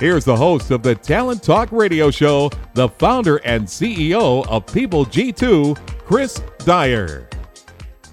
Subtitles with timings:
[0.00, 5.04] Here's the host of the Talent Talk radio show, the founder and CEO of People
[5.04, 5.76] G2,
[6.06, 7.28] Chris Dyer.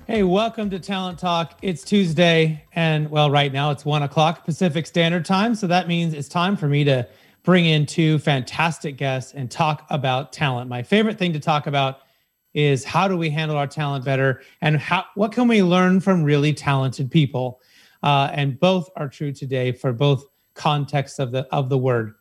[0.05, 1.57] Hey, welcome to Talent Talk.
[1.61, 5.55] It's Tuesday, and well, right now it's one o'clock Pacific Standard Time.
[5.55, 7.07] So that means it's time for me to
[7.43, 10.69] bring in two fantastic guests and talk about talent.
[10.69, 11.99] My favorite thing to talk about
[12.53, 16.25] is how do we handle our talent better and how what can we learn from
[16.25, 17.61] really talented people?
[18.03, 20.25] Uh, and both are true today for both
[20.57, 22.15] context of the of the word.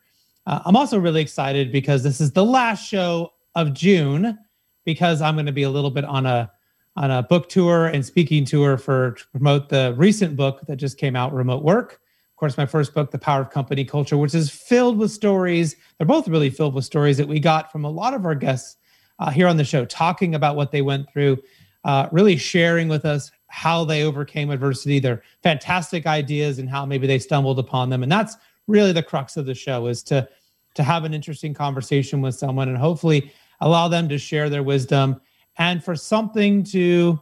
[0.45, 4.37] Uh, I'm also really excited because this is the last show of June
[4.85, 6.49] because I'm going to be a little bit on a
[6.95, 10.97] on a book tour and speaking tour for to promote the recent book that just
[10.97, 11.93] came out, Remote Work.
[11.93, 15.75] Of course, my first book, The Power of Company Culture, which is filled with stories.
[15.97, 18.77] They're both really filled with stories that we got from a lot of our guests
[19.19, 21.37] uh, here on the show, talking about what they went through,
[21.83, 27.07] uh, really sharing with us how they overcame adversity, their fantastic ideas, and how maybe
[27.07, 28.03] they stumbled upon them.
[28.03, 28.35] And that's
[28.67, 30.27] really the crux of the show is to
[30.75, 35.19] to have an interesting conversation with someone and hopefully allow them to share their wisdom
[35.57, 37.19] and for something to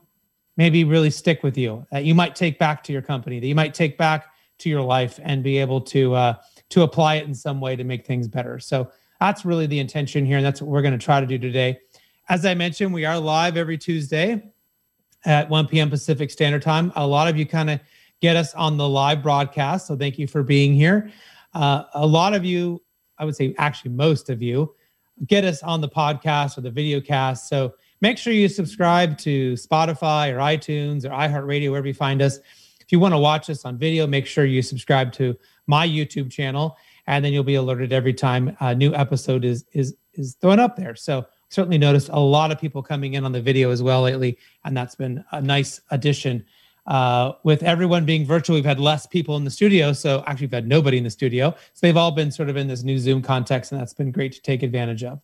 [0.58, 3.56] maybe really stick with you that you might take back to your company that you
[3.56, 6.34] might take back to your life and be able to uh,
[6.70, 8.60] to apply it in some way to make things better.
[8.60, 8.90] So
[9.20, 11.80] that's really the intention here and that's what we're going to try to do today.
[12.28, 14.42] As i mentioned we are live every tuesday
[15.26, 15.90] at 1 p.m.
[15.90, 16.92] Pacific Standard Time.
[16.96, 17.80] A lot of you kind of
[18.22, 19.88] get us on the live broadcast.
[19.88, 21.12] So thank you for being here.
[21.54, 22.82] Uh, a lot of you,
[23.18, 24.74] I would say actually most of you,
[25.28, 27.48] get us on the podcast or the video cast.
[27.48, 32.40] So make sure you subscribe to Spotify or iTunes or iHeartRadio, wherever you find us.
[32.80, 36.32] If you want to watch us on video, make sure you subscribe to my YouTube
[36.32, 40.60] channel, and then you'll be alerted every time a new episode is is is thrown
[40.60, 40.96] up there.
[40.96, 44.38] So certainly noticed a lot of people coming in on the video as well lately,
[44.64, 46.46] and that's been a nice addition.
[46.88, 49.92] Uh, with everyone being virtual, we've had less people in the studio.
[49.92, 51.56] So actually, we've had nobody in the studio.
[51.74, 54.34] So they've all been sort of in this new Zoom context, and that's been great
[54.34, 55.20] to take advantage of.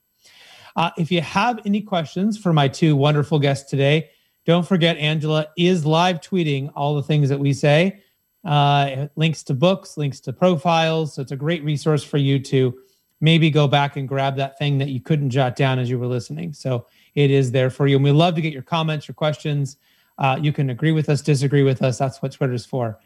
[0.76, 4.09] Uh, if you have any questions for my two wonderful guests today,
[4.46, 8.02] don't forget Angela is live tweeting all the things that we say,
[8.44, 11.14] uh, links to books, links to profiles.
[11.14, 12.80] So it's a great resource for you to
[13.22, 16.08] maybe go back and grab that thing that you couldn't jot down as you were
[16.08, 16.52] listening.
[16.54, 17.96] So it is there for you.
[17.96, 19.78] And we love to get your comments, your questions.
[20.18, 21.98] Uh, you can agree with us, disagree with us.
[21.98, 23.00] That's what Twitter's for.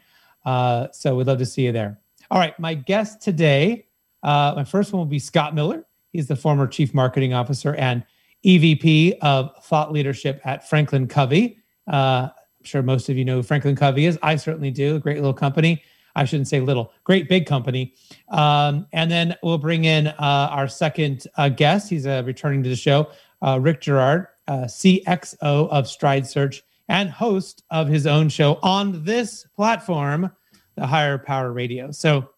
[0.44, 1.98] Uh, so we'd love to see you there.
[2.30, 3.86] All right, my guest today,
[4.22, 5.86] uh, my first one will be Scott Miller.
[6.12, 8.04] He's the former chief marketing officer and
[8.44, 11.58] EVP of thought leadership at Franklin Covey.
[11.86, 14.18] Uh, I'm sure most of you know who Franklin Covey is.
[14.22, 14.96] I certainly do.
[14.96, 15.82] A great little company.
[16.16, 17.94] I shouldn't say little, great big company.
[18.30, 21.90] Um, and then we'll bring in uh, our second uh, guest.
[21.90, 23.10] He's uh, returning to the show,
[23.42, 29.04] uh, Rick Girard, uh, CXO of Stride Search and host of his own show on
[29.04, 30.30] this platform,
[30.76, 31.90] the Hire Power Radio.
[31.90, 32.30] So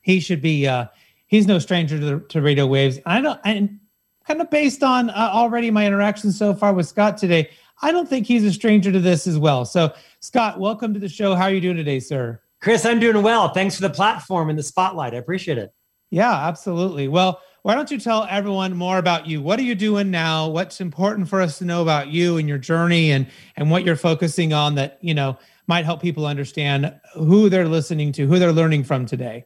[0.00, 0.86] he should be, uh,
[1.26, 2.98] he's no stranger to, the, to radio waves.
[3.04, 3.78] I don't, and
[4.26, 7.50] kind of based on already my interactions so far with Scott today,
[7.82, 9.64] I don't think he's a stranger to this as well.
[9.64, 11.34] So, Scott, welcome to the show.
[11.34, 12.40] How are you doing today, sir?
[12.60, 13.48] Chris, I'm doing well.
[13.48, 15.14] Thanks for the platform and the spotlight.
[15.14, 15.72] I appreciate it.
[16.10, 17.08] Yeah, absolutely.
[17.08, 19.40] Well, why don't you tell everyone more about you?
[19.40, 20.48] What are you doing now?
[20.48, 23.26] What's important for us to know about you and your journey and
[23.56, 28.12] and what you're focusing on that, you know, might help people understand who they're listening
[28.12, 29.44] to, who they're learning from today?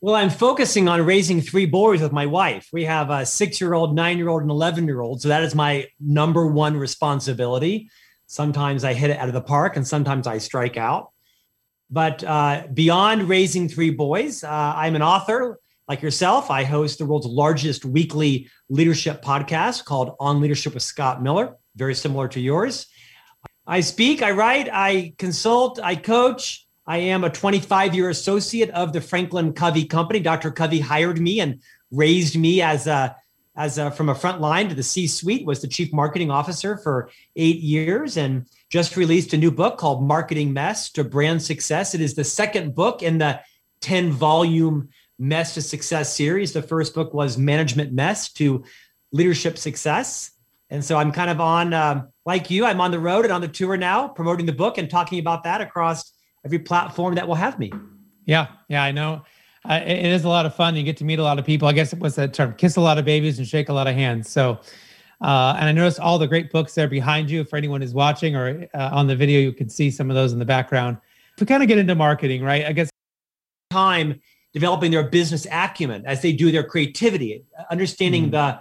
[0.00, 2.68] Well, I'm focusing on raising three boys with my wife.
[2.72, 5.22] We have a six year old, nine year old, and 11 year old.
[5.22, 7.90] So that is my number one responsibility.
[8.26, 11.10] Sometimes I hit it out of the park and sometimes I strike out.
[11.90, 16.50] But uh, beyond raising three boys, uh, I'm an author like yourself.
[16.50, 21.94] I host the world's largest weekly leadership podcast called On Leadership with Scott Miller, very
[21.94, 22.86] similar to yours.
[23.66, 26.66] I speak, I write, I consult, I coach.
[26.88, 30.20] I am a 25 year associate of the Franklin Covey Company.
[30.20, 30.52] Dr.
[30.52, 31.60] Covey hired me and
[31.90, 33.16] raised me as a
[33.56, 36.76] as a, from a front line to the C suite, was the chief marketing officer
[36.76, 41.94] for eight years and just released a new book called Marketing Mess to Brand Success.
[41.94, 43.40] It is the second book in the
[43.80, 44.88] 10 volume
[45.18, 46.52] Mess to Success series.
[46.52, 48.64] The first book was Management Mess to
[49.12, 50.32] Leadership Success.
[50.68, 53.40] And so I'm kind of on, um, like you, I'm on the road and on
[53.40, 56.12] the tour now, promoting the book and talking about that across
[56.44, 57.72] every platform that will have me.
[58.24, 59.22] Yeah, yeah, I know.
[59.68, 60.76] Uh, it, is a lot of fun.
[60.76, 61.66] You get to meet a lot of people.
[61.66, 63.88] I guess it was that term: kiss a lot of babies and shake a lot
[63.88, 64.30] of hands.
[64.30, 64.60] So,
[65.20, 67.44] uh, and I noticed all the great books there behind you.
[67.44, 70.32] For anyone who's watching or uh, on the video, you can see some of those
[70.32, 70.98] in the background.
[71.40, 72.64] We kind of get into marketing, right?
[72.64, 72.90] I guess
[73.70, 74.20] time
[74.52, 78.30] developing their business acumen as they do their creativity, understanding mm.
[78.30, 78.60] the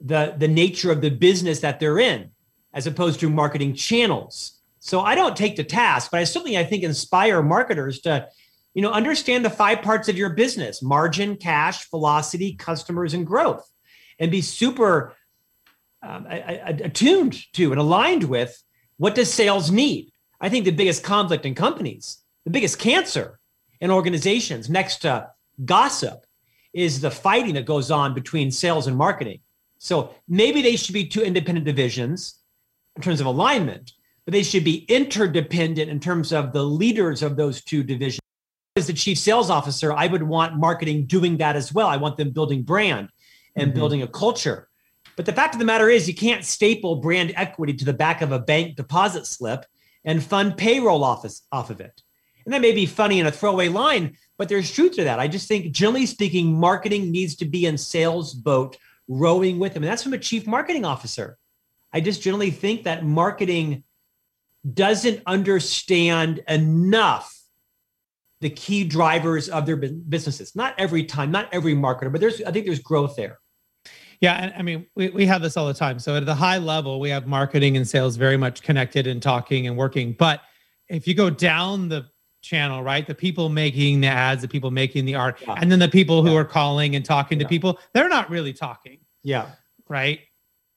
[0.00, 2.30] the the nature of the business that they're in,
[2.72, 4.60] as opposed to marketing channels.
[4.78, 8.28] So I don't take the task, but I certainly I think inspire marketers to,
[8.76, 13.66] you know, understand the five parts of your business: margin, cash, velocity, customers, and growth,
[14.18, 15.14] and be super
[16.02, 18.62] um, attuned to and aligned with
[18.98, 20.12] what does sales need.
[20.42, 23.40] I think the biggest conflict in companies, the biggest cancer
[23.80, 25.30] in organizations, next to
[25.64, 26.26] gossip,
[26.74, 29.40] is the fighting that goes on between sales and marketing.
[29.78, 32.40] So maybe they should be two independent divisions
[32.94, 33.92] in terms of alignment,
[34.26, 38.20] but they should be interdependent in terms of the leaders of those two divisions.
[38.76, 41.86] As the chief sales officer, I would want marketing doing that as well.
[41.86, 43.08] I want them building brand
[43.56, 43.78] and mm-hmm.
[43.78, 44.68] building a culture.
[45.16, 48.20] But the fact of the matter is, you can't staple brand equity to the back
[48.20, 49.64] of a bank deposit slip
[50.04, 52.02] and fund payroll office off of it.
[52.44, 55.18] And that may be funny in a throwaway line, but there's truth to that.
[55.18, 58.76] I just think, generally speaking, marketing needs to be in sales boat
[59.08, 59.84] rowing with them.
[59.84, 61.38] And that's from a chief marketing officer.
[61.94, 63.84] I just generally think that marketing
[64.70, 67.35] doesn't understand enough
[68.40, 70.54] the key drivers of their businesses.
[70.54, 73.38] Not every time, not every marketer, but there's I think there's growth there.
[74.20, 75.98] Yeah, and I mean we, we have this all the time.
[75.98, 79.66] So at the high level, we have marketing and sales very much connected and talking
[79.66, 80.12] and working.
[80.12, 80.40] But
[80.88, 82.06] if you go down the
[82.42, 83.06] channel, right?
[83.06, 85.54] The people making the ads, the people making the art, yeah.
[85.58, 86.38] and then the people who yeah.
[86.38, 87.44] are calling and talking yeah.
[87.44, 88.98] to people, they're not really talking.
[89.22, 89.50] Yeah.
[89.88, 90.20] Right.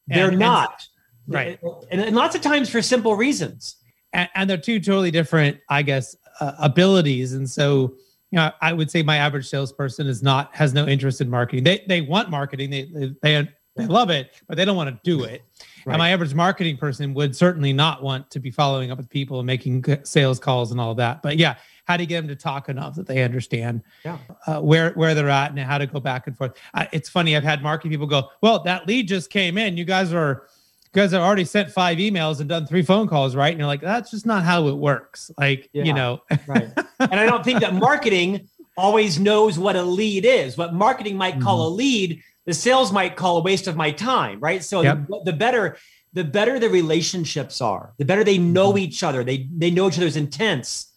[0.07, 0.83] They're and, not.
[1.27, 1.59] And, right.
[1.91, 3.75] And, and, lots of times for simple reasons.
[4.13, 7.33] And, and they're two totally different, I guess, uh, abilities.
[7.33, 7.95] And so,
[8.31, 11.63] you know, I would say my average salesperson is not has no interest in marketing.
[11.63, 12.69] They they want marketing.
[12.69, 12.83] They
[13.21, 15.41] they they, love it, but they don't want to do it.
[15.85, 15.93] Right.
[15.93, 19.39] And my average marketing person would certainly not want to be following up with people
[19.39, 21.21] and making sales calls and all that.
[21.21, 21.55] But yeah,
[21.85, 24.17] how to get them to talk enough that they understand yeah.
[24.45, 26.57] uh, where where they're at and how to go back and forth.
[26.73, 27.35] Uh, it's funny.
[27.35, 29.77] I've had marketing people go, "Well, that lead just came in.
[29.77, 30.47] You guys are."
[30.91, 33.51] Guys have already sent five emails and done three phone calls, right?
[33.51, 35.29] And you're like, that's just not how it works.
[35.37, 36.69] Like, yeah, you know, right.
[36.99, 40.57] And I don't think that marketing always knows what a lead is.
[40.57, 41.73] What marketing might call mm-hmm.
[41.73, 44.63] a lead the sales might call a waste of my time, right?
[44.63, 45.07] So yep.
[45.07, 45.77] the, the, better
[46.13, 48.79] the better the relationships are, the better they know mm-hmm.
[48.79, 50.91] each other, they they know each other's intents,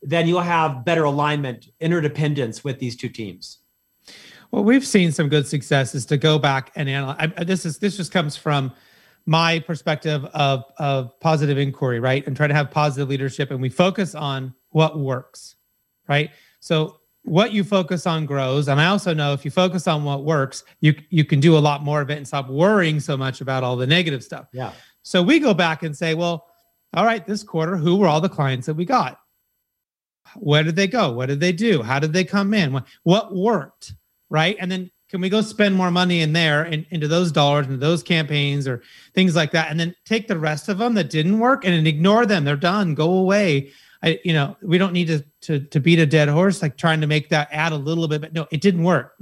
[0.00, 3.58] then you'll have better alignment, interdependence with these two teams.
[4.52, 7.32] Well, we've seen some good successes to go back and analyze.
[7.36, 8.72] I, this is this just comes from
[9.26, 12.26] my perspective of of positive inquiry, right?
[12.26, 15.56] And try to have positive leadership, and we focus on what works,
[16.08, 16.30] right?
[16.60, 20.24] So what you focus on grows and i also know if you focus on what
[20.24, 23.40] works you you can do a lot more of it and stop worrying so much
[23.40, 24.46] about all the negative stuff.
[24.52, 24.72] Yeah.
[25.02, 26.46] So we go back and say well
[26.94, 29.18] all right this quarter who were all the clients that we got?
[30.36, 31.12] Where did they go?
[31.12, 31.82] What did they do?
[31.82, 32.72] How did they come in?
[32.72, 33.92] What, what worked
[34.32, 34.56] right?
[34.58, 37.76] And then can we go spend more money in there and into those dollars into
[37.76, 38.82] those campaigns or
[39.14, 42.26] things like that and then take the rest of them that didn't work and ignore
[42.26, 43.70] them they're done go away
[44.02, 47.00] I, you know, we don't need to, to, to beat a dead horse, like trying
[47.02, 49.16] to make that add a little bit, but no, it didn't work.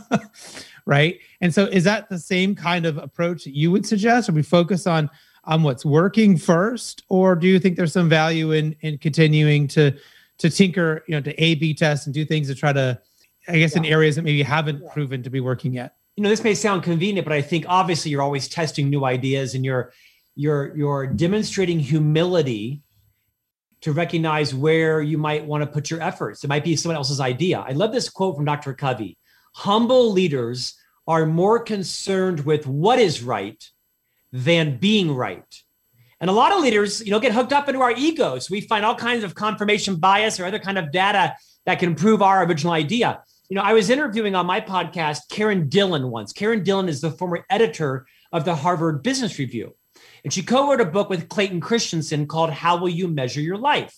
[0.86, 1.18] right.
[1.40, 4.28] And so is that the same kind of approach that you would suggest?
[4.28, 5.08] Or we focus on,
[5.44, 9.96] on what's working first, or do you think there's some value in, in continuing to,
[10.38, 13.00] to tinker, you know, to A B test and do things to try to,
[13.48, 13.82] I guess, yeah.
[13.82, 14.92] in areas that maybe haven't yeah.
[14.92, 15.96] proven to be working yet?
[16.16, 19.54] You know, this may sound convenient, but I think obviously you're always testing new ideas
[19.54, 19.92] and you're,
[20.36, 22.82] you're, you're demonstrating humility
[23.80, 26.42] to recognize where you might want to put your efforts.
[26.42, 27.58] It might be someone else's idea.
[27.58, 28.72] I love this quote from Dr.
[28.74, 29.18] Covey
[29.56, 30.74] Humble leaders
[31.06, 33.62] are more concerned with what is right
[34.32, 35.62] than being right.
[36.20, 38.48] And a lot of leaders, you know, get hooked up into our egos.
[38.48, 41.36] We find all kinds of confirmation bias or other kind of data
[41.66, 43.22] that can prove our original idea.
[43.50, 46.32] You know, I was interviewing on my podcast Karen Dillon once.
[46.32, 49.76] Karen Dillon is the former editor of the Harvard Business Review.
[50.24, 53.58] And she co wrote a book with Clayton Christensen called How Will You Measure Your
[53.58, 53.94] Life?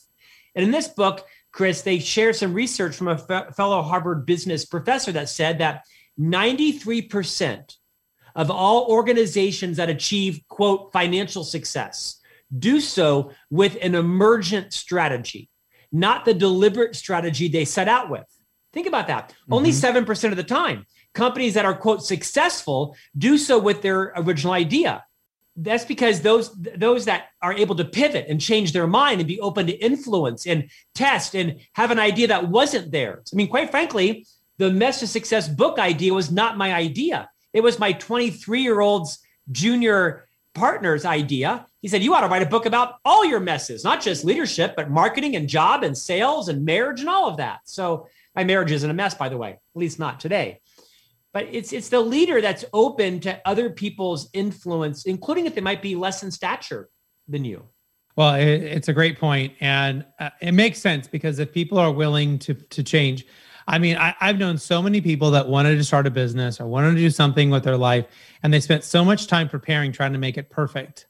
[0.57, 3.19] And in this book, Chris, they share some research from a
[3.53, 5.85] fellow Harvard business professor that said that
[6.19, 7.77] 93%
[8.35, 12.21] of all organizations that achieve, quote, financial success
[12.59, 15.49] do so with an emergent strategy,
[15.93, 18.27] not the deliberate strategy they set out with.
[18.77, 19.31] Think about that.
[19.31, 19.55] Mm-hmm.
[19.55, 24.53] Only 7% of the time, companies that are, quote, successful do so with their original
[24.53, 25.03] idea.
[25.57, 29.41] That's because those those that are able to pivot and change their mind and be
[29.41, 33.31] open to influence and test and have an idea that wasn't theirs.
[33.33, 34.27] I mean, quite frankly,
[34.59, 37.31] the Mess to Success book idea was not my idea.
[37.55, 41.67] It was my 23 year old's junior partner's idea.
[41.81, 44.75] He said, You ought to write a book about all your messes, not just leadership,
[44.77, 47.61] but marketing and job and sales and marriage and all of that.
[47.65, 50.61] So my marriage isn't a mess, by the way, at least not today.
[51.33, 55.83] But it's it's the leader that's open to other people's influence, including if they might
[55.83, 56.89] be less in stature
[57.27, 57.65] than you.
[58.15, 61.93] Well, it, it's a great point, and uh, it makes sense because if people are
[61.93, 63.27] willing to to change,
[63.69, 66.67] I mean, I, I've known so many people that wanted to start a business or
[66.67, 68.07] wanted to do something with their life,
[68.43, 71.07] and they spent so much time preparing, trying to make it perfect,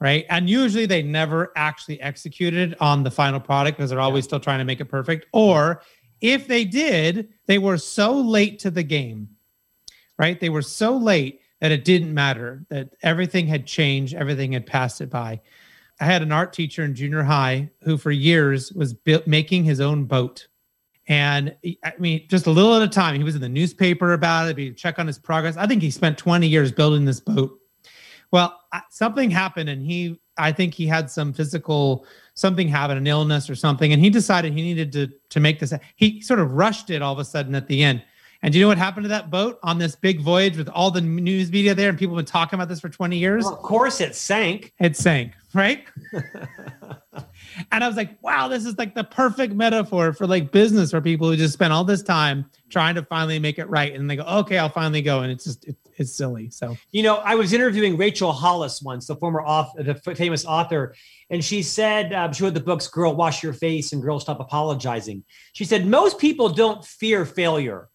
[0.00, 0.24] right?
[0.30, 4.28] And usually they never actually executed on the final product because they're always yeah.
[4.30, 5.26] still trying to make it perfect.
[5.32, 5.82] Or
[6.20, 9.28] if they did, they were so late to the game,
[10.18, 10.38] right?
[10.38, 15.00] They were so late that it didn't matter, that everything had changed, everything had passed
[15.00, 15.40] it by.
[16.00, 18.94] I had an art teacher in junior high who, for years, was
[19.26, 20.46] making his own boat
[21.10, 24.48] and I mean, just a little at a time, he was in the newspaper about
[24.48, 24.56] it.
[24.56, 25.56] He'd check on his progress.
[25.56, 27.58] I think he spent 20 years building this boat.
[28.30, 28.56] Well,
[28.90, 32.06] something happened, and he, I think he had some physical,
[32.40, 35.72] something happened, an illness or something, and he decided he needed to to make this.
[35.96, 38.02] He sort of rushed it all of a sudden at the end.
[38.42, 40.90] And do you know what happened to that boat on this big voyage with all
[40.90, 43.44] the news media there and people have been talking about this for 20 years?
[43.44, 44.72] Well, of course, it sank.
[44.80, 45.84] It sank, right?
[46.12, 51.02] and I was like, wow, this is like the perfect metaphor for like business for
[51.02, 53.94] people who just spend all this time trying to finally make it right.
[53.94, 55.20] And they go, okay, I'll finally go.
[55.20, 56.48] And it's just, it, it's silly.
[56.48, 60.94] So, you know, I was interviewing Rachel Hollis once, the former author, the famous author,
[61.28, 64.40] and she said, uh, she wrote the books Girl, Wash Your Face and Girl, Stop
[64.40, 65.24] Apologizing.
[65.52, 67.89] She said, most people don't fear failure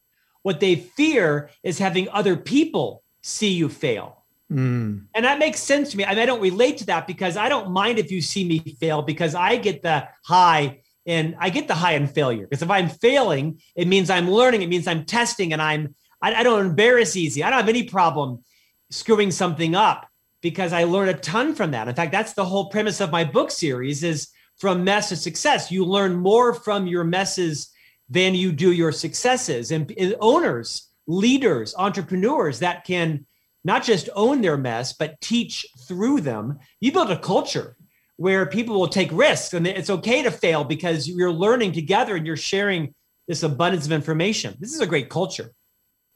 [0.46, 4.24] what they fear is having other people see you fail.
[4.52, 5.08] Mm.
[5.16, 6.06] And that makes sense to me.
[6.06, 8.60] I, mean, I don't relate to that because I don't mind if you see me
[8.80, 12.46] fail because I get the high and I get the high in failure.
[12.46, 16.36] Because if I'm failing, it means I'm learning, it means I'm testing, and I'm I,
[16.36, 17.44] I don't embarrass easy.
[17.44, 18.44] I don't have any problem
[18.92, 20.08] screwing something up
[20.44, 21.88] because I learn a ton from that.
[21.88, 25.72] In fact, that's the whole premise of my book series is from mess to success.
[25.72, 27.72] You learn more from your messes
[28.10, 29.72] than you do your successes.
[29.72, 33.26] And, owners, leaders, entrepreneurs that can
[33.64, 36.60] not just own their mess, but teach through them.
[36.80, 37.76] You build a culture
[38.18, 42.26] where people will take risks and it's okay to fail because you're learning together and
[42.26, 42.94] you're sharing
[43.28, 44.56] this abundance of information.
[44.60, 45.52] This is a great culture.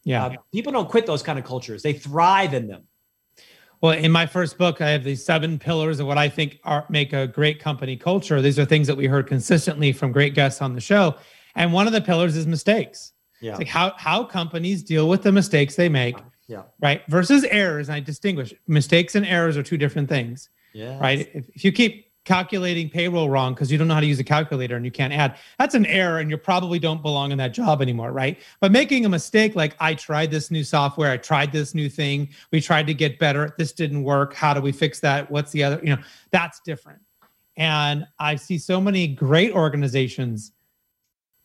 [0.04, 0.26] Yeah.
[0.26, 2.84] Uh, people don't quit those kind of cultures, they thrive in them.
[3.82, 6.86] Well, in my first book, I have these seven pillars of what I think are
[6.90, 8.42] make a great company culture.
[8.42, 11.16] These are things that we heard consistently from great guests on the show.
[11.56, 13.14] And one of the pillars is mistakes.
[13.42, 13.52] Yeah.
[13.52, 16.18] It's like how how companies deal with the mistakes they make.
[16.48, 16.64] Yeah.
[16.82, 17.04] Right.
[17.08, 17.90] Versus errors.
[17.90, 20.50] And I distinguish mistakes and errors are two different things.
[20.74, 21.00] Yeah.
[21.00, 21.30] Right.
[21.34, 24.24] If, if you keep calculating payroll wrong because you don't know how to use a
[24.24, 27.54] calculator and you can't add, that's an error and you probably don't belong in that
[27.54, 28.12] job anymore.
[28.12, 28.40] Right.
[28.60, 32.30] But making a mistake like I tried this new software, I tried this new thing,
[32.52, 33.56] we tried to get better.
[33.58, 34.34] This didn't work.
[34.34, 35.30] How do we fix that?
[35.32, 35.80] What's the other?
[35.84, 36.02] You know,
[36.32, 37.00] that's different.
[37.58, 40.52] And I see so many great organizations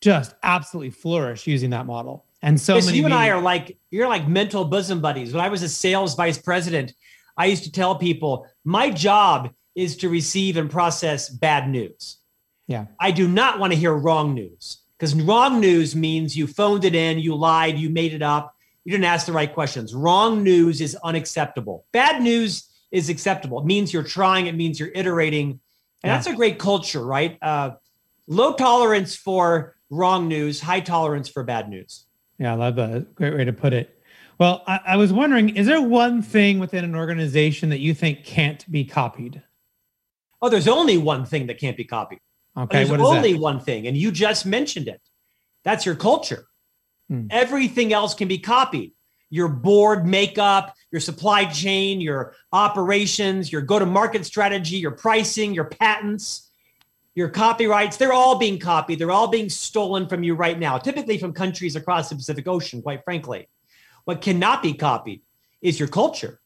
[0.05, 2.27] just absolutely flourish using that model.
[2.43, 2.99] And so many.
[2.99, 5.33] You and I are like you're like mental bosom buddies.
[5.33, 6.93] When I was a sales vice president,
[7.39, 12.19] I used to tell people my job is to receive and process bad news.
[12.67, 12.87] Yeah.
[13.01, 16.95] I do not want to hear wrong news because wrong news means you phoned it
[16.95, 19.95] in, you lied, you made it up, you didn't ask the right questions.
[19.95, 21.87] Wrong news is unacceptable.
[21.93, 23.59] Bad news is acceptable.
[23.61, 25.49] It means you're trying, it means you're iterating.
[26.03, 26.15] And yeah.
[26.15, 27.39] that's a great culture, right?
[27.41, 27.71] Uh,
[28.27, 32.07] low tolerance for wrong news, high tolerance for bad news.
[32.39, 33.15] Yeah, I love that.
[33.15, 34.03] Great way to put it.
[34.39, 38.25] Well, I, I, was wondering, is there one thing within an organization that you think
[38.25, 39.43] can't be copied?
[40.43, 42.19] Oh, there's only one thing that can't be copied.
[42.57, 43.41] Okay, there's only that?
[43.41, 45.01] one thing, and you just mentioned it.
[45.65, 46.47] That's your culture.
[47.09, 47.27] Hmm.
[47.31, 48.93] Everything else can be copied.
[49.31, 56.51] Your board makeup, your supply chain, your operations, your go-to-market strategy, your pricing, your patents
[57.15, 58.99] your copyrights, they're all being copied.
[58.99, 62.83] They're all being stolen from you right now, typically from countries across the Pacific Ocean,
[62.83, 63.49] quite frankly.
[64.05, 65.23] What cannot be copied
[65.63, 66.41] is your culture.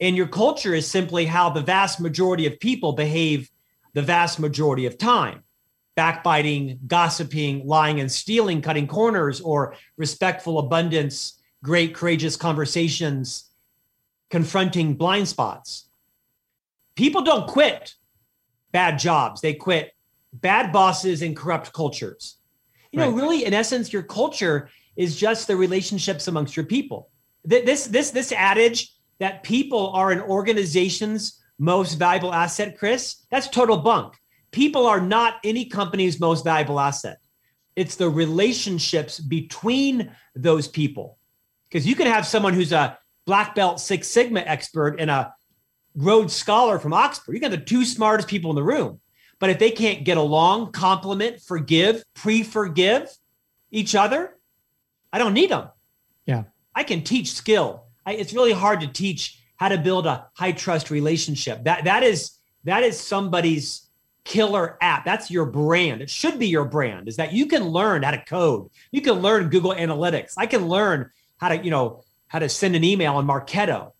[0.00, 3.50] And your culture is simply how the vast majority of people behave
[3.92, 5.42] the vast majority of time
[5.96, 13.50] backbiting, gossiping, lying and stealing, cutting corners, or respectful abundance, great, courageous conversations,
[14.28, 15.86] confronting blind spots.
[16.96, 17.94] People don't quit
[18.74, 19.92] bad jobs, they quit
[20.32, 22.38] bad bosses and corrupt cultures.
[22.90, 23.22] You know, right.
[23.22, 27.08] really, in essence, your culture is just the relationships amongst your people.
[27.44, 33.76] This, this, this adage that people are an organization's most valuable asset, Chris, that's total
[33.76, 34.14] bunk.
[34.50, 37.18] People are not any company's most valuable asset.
[37.76, 41.18] It's the relationships between those people.
[41.68, 45.32] Because you can have someone who's a black belt Six Sigma expert and a
[45.94, 47.34] Rhodes Scholar from Oxford.
[47.34, 49.00] You got the two smartest people in the room.
[49.38, 53.10] But if they can't get along, compliment, forgive, pre forgive
[53.70, 54.36] each other,
[55.12, 55.68] I don't need them.
[56.26, 56.44] Yeah.
[56.74, 57.84] I can teach skill.
[58.06, 61.64] I, it's really hard to teach how to build a high trust relationship.
[61.64, 63.88] That that is that is somebody's
[64.24, 65.04] killer app.
[65.04, 66.00] That's your brand.
[66.00, 67.08] It should be your brand.
[67.08, 68.70] Is that you can learn how to code.
[68.90, 70.34] You can learn Google Analytics.
[70.36, 73.92] I can learn how to, you know, how to send an email on Marketo.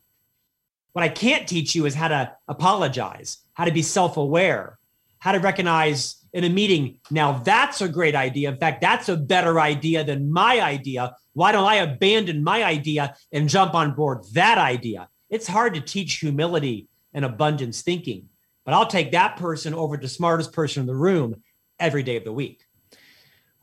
[0.94, 4.78] What I can't teach you is how to apologize, how to be self-aware,
[5.18, 7.00] how to recognize in a meeting.
[7.10, 8.48] Now that's a great idea.
[8.48, 11.16] In fact, that's a better idea than my idea.
[11.32, 15.08] Why don't I abandon my idea and jump on board that idea?
[15.30, 18.28] It's hard to teach humility and abundance thinking,
[18.64, 21.42] but I'll take that person over the smartest person in the room
[21.80, 22.62] every day of the week.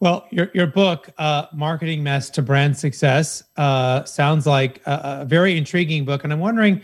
[0.02, 5.26] Well, your your book, uh, "Marketing Mess to Brand Success," uh, sounds like a, a,
[5.26, 6.82] very intriguing book, and I'm wondering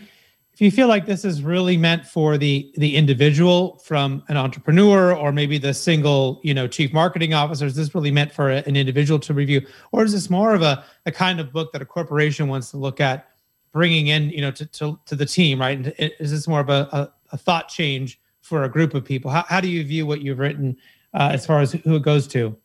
[0.58, 5.14] if you feel like this is really meant for the the individual from an entrepreneur
[5.14, 7.64] or maybe the single you know chief marketing officer?
[7.64, 9.64] Is this really meant for a, an individual to review?
[9.92, 12.76] Or is this more of a, a kind of book that a corporation wants to
[12.76, 13.28] look at
[13.70, 15.78] bringing in you know to, to, to the team right?
[15.78, 19.30] And is this more of a, a, a, thought change for a group of people?
[19.30, 20.76] How, how do you view what you've written
[21.14, 22.56] uh, as far as who it goes to?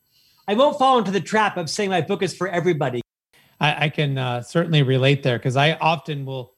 [0.48, 3.04] I won't fall into the trap of saying my book is for everybody.
[3.60, 6.53] I, I can uh, certainly relate there because i often will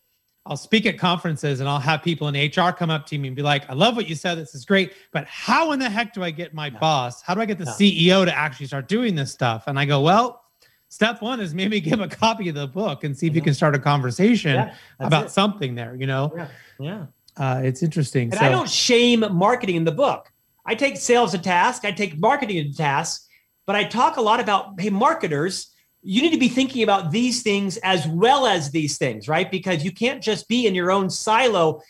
[0.48, 3.36] I'll speak at conferences and I'll have people in HR come up to me and
[3.36, 4.38] be like, I love what you said.
[4.38, 4.94] This is great.
[5.12, 6.80] But how in the heck do I get my no.
[6.80, 7.24] boss?
[7.24, 7.72] How do I get the no.
[7.72, 9.64] CEO to actually start doing this stuff?
[9.66, 10.44] And I go, well,
[10.90, 13.56] step one is maybe give a copy of the book and see if you can
[13.56, 15.30] start a conversation yeah, about it.
[15.32, 16.32] something there, you know?
[16.36, 16.48] Yeah.
[16.80, 17.06] yeah.
[17.38, 18.30] Uh, it's interesting.
[18.30, 20.32] And so, I don't shame marketing in the book.
[20.64, 23.28] I take sales to task, I take marketing to task,
[23.66, 25.75] but I talk a lot about, hey, marketers,
[26.08, 29.50] you need to be thinking about these things as well as these things, right?
[29.50, 31.82] Because you can't just be in your own silo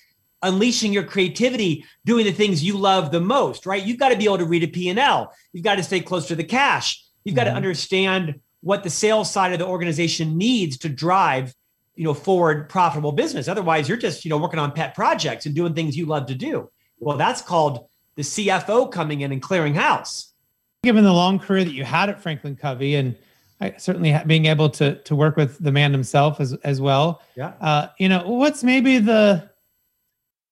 [0.42, 3.84] unleashing your creativity doing the things you love the most right?
[3.84, 6.36] You've got to be able to read a p&l you've got to stay close to
[6.36, 7.04] the cash.
[7.24, 7.54] You've got mm-hmm.
[7.54, 11.54] to understand what the sales side of the organization needs to drive
[11.96, 13.48] you know forward profitable business.
[13.48, 16.36] Otherwise you're just you know working on pet projects and doing things you love to
[16.36, 16.70] do.
[17.00, 20.34] Well that's called the cfo coming in and clearing house.
[20.84, 23.16] Given the long career that you had at franklin covey and
[23.62, 27.22] I, certainly being able to to work with the man himself as as well.
[27.36, 27.54] Yeah.
[27.62, 29.50] Uh, you know, what's maybe the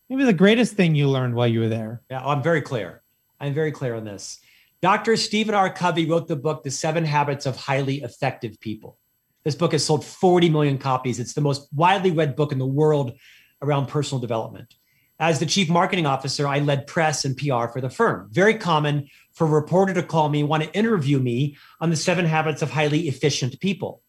[0.10, 2.02] maybe the greatest thing you learned while you were there?
[2.10, 3.02] Yeah, I'm very clear.
[3.40, 4.40] I'm very clear on this.
[4.82, 5.16] Dr.
[5.16, 5.70] Stephen R.
[5.70, 8.98] Covey wrote the book, The Seven Habits of Highly Effective People.
[9.44, 11.20] This book has sold 40 million copies.
[11.20, 13.14] It's the most widely read book in the world
[13.62, 14.76] around personal development.
[15.20, 18.30] As the chief marketing officer, I led press and PR for the firm.
[18.32, 22.26] Very common for a reporter to call me, want to interview me on the seven
[22.26, 24.02] habits of highly efficient people.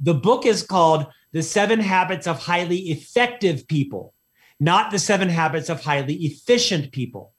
[0.00, 4.14] The book is called The Seven Habits of Highly Effective People,
[4.60, 7.32] not The Seven Habits of Highly Efficient People.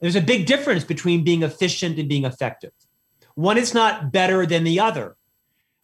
[0.00, 2.72] There's a big difference between being efficient and being effective.
[3.34, 5.16] One is not better than the other,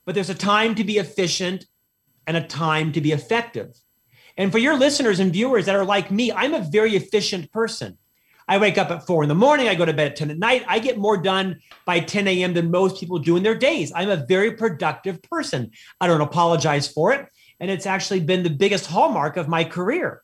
[0.05, 1.67] but there's a time to be efficient
[2.27, 3.75] and a time to be effective.
[4.37, 7.99] And for your listeners and viewers that are like me, I'm a very efficient person.
[8.47, 9.69] I wake up at four in the morning.
[9.69, 10.65] I go to bed at 10 at night.
[10.69, 12.53] I get more done by 10 a.m.
[12.53, 13.93] than most people do in their days.
[13.95, 15.71] I'm a very productive person.
[16.01, 17.27] I don't apologize for it.
[17.61, 20.23] And it's actually been the biggest hallmark of my career.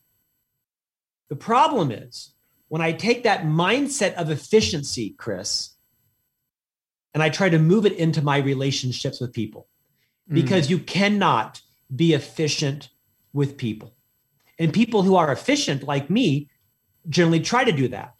[1.28, 2.34] The problem is
[2.68, 5.70] when I take that mindset of efficiency, Chris,
[7.14, 9.68] and I try to move it into my relationships with people,
[10.30, 10.34] mm.
[10.34, 10.70] because mm.
[10.70, 11.62] you cannot
[11.94, 12.90] be efficient
[13.32, 13.94] with people.
[14.60, 16.50] And people who are efficient, like me,
[17.08, 18.12] generally try to do that.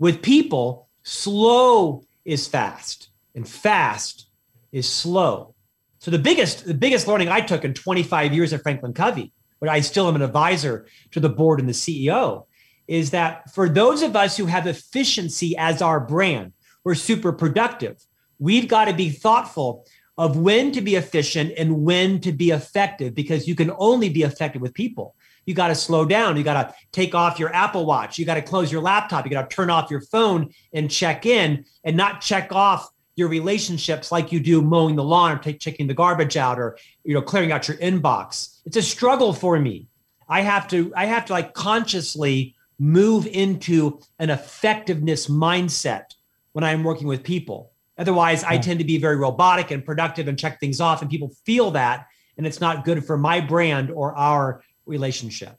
[0.00, 4.28] With people, slow is fast and fast
[4.72, 5.54] is slow.
[6.00, 9.68] So the biggest the biggest learning I took in 25 years at Franklin Covey, but
[9.68, 12.46] I still am an advisor to the board and the CEO,
[12.88, 18.04] is that for those of us who have efficiency as our brand, we're super productive.
[18.40, 19.86] We've got to be thoughtful
[20.18, 24.22] of when to be efficient and when to be effective because you can only be
[24.22, 25.14] effective with people
[25.46, 26.36] you got to slow down.
[26.36, 28.18] You got to take off your Apple Watch.
[28.18, 29.24] You got to close your laptop.
[29.24, 33.28] You got to turn off your phone and check in and not check off your
[33.28, 37.14] relationships like you do mowing the lawn or take, checking the garbage out or you
[37.14, 38.60] know clearing out your inbox.
[38.66, 39.88] It's a struggle for me
[40.28, 46.14] I have to I have to like consciously move into an effectiveness mindset
[46.52, 47.72] when I'm working with people.
[47.98, 51.30] Otherwise, I tend to be very robotic and productive and check things off, and people
[51.46, 52.06] feel that,
[52.36, 55.58] and it's not good for my brand or our relationship.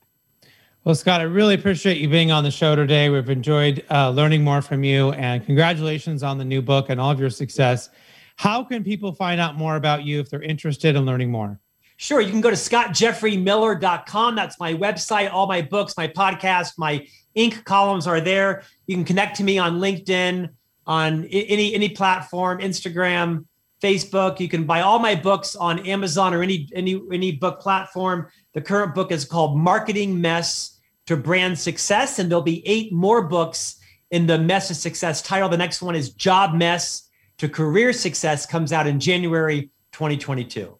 [0.83, 3.09] Well, Scott, I really appreciate you being on the show today.
[3.09, 7.11] We've enjoyed uh, learning more from you, and congratulations on the new book and all
[7.11, 7.89] of your success.
[8.37, 11.59] How can people find out more about you if they're interested in learning more?
[11.97, 12.21] Sure.
[12.21, 14.35] You can go to scottjeffreymiller.com.
[14.35, 15.33] That's my website.
[15.33, 17.63] All my books, my podcast, my Inc.
[17.65, 18.63] columns are there.
[18.85, 20.49] You can connect to me on LinkedIn,
[20.85, 23.45] on any any platform, Instagram,
[23.81, 24.39] Facebook.
[24.39, 28.27] You can buy all my books on Amazon or any any any book platform.
[28.53, 33.27] The current book is called Marketing Mess to Brand Success, and there'll be eight more
[33.27, 33.79] books
[34.11, 35.49] in the Mess of Success title.
[35.49, 40.77] The next one is Job Mess to Career Success, comes out in January 2022.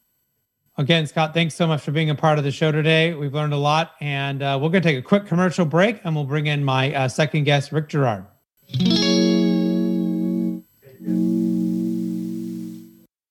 [0.80, 3.14] Again, Scott, thanks so much for being a part of the show today.
[3.14, 6.16] We've learned a lot, and uh, we're going to take a quick commercial break, and
[6.16, 8.26] we'll bring in my uh, second guest, Rick Girard.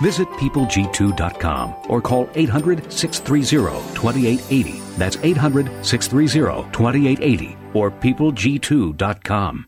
[0.00, 4.80] Visit peopleg2.com or call 800 630 2880.
[4.96, 9.66] That's 800 630 2880 or peopleg2.com.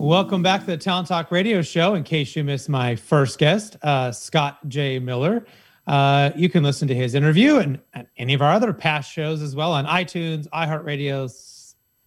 [0.00, 1.94] Welcome back to the Talent Talk Radio Show.
[1.94, 4.98] In case you missed my first guest, uh, Scott J.
[4.98, 5.46] Miller,
[5.86, 9.40] uh, you can listen to his interview and, and, any of our other past shows
[9.42, 11.30] as well on iTunes, iHeartRadio,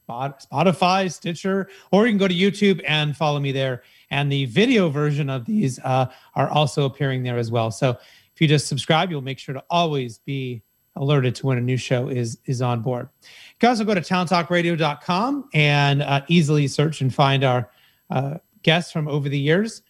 [0.09, 3.83] Spotify, Stitcher, or you can go to YouTube and follow me there.
[4.13, 7.71] And the video version of these uh, are also appearing there as well.
[7.71, 10.61] So if you just subscribe, you'll make sure to always be
[10.95, 13.09] alerted to when a new show is is on board.
[13.23, 17.71] You can also go to talenttalkradio.com and uh, easily search and find our
[18.11, 19.81] uh, guests from over the years.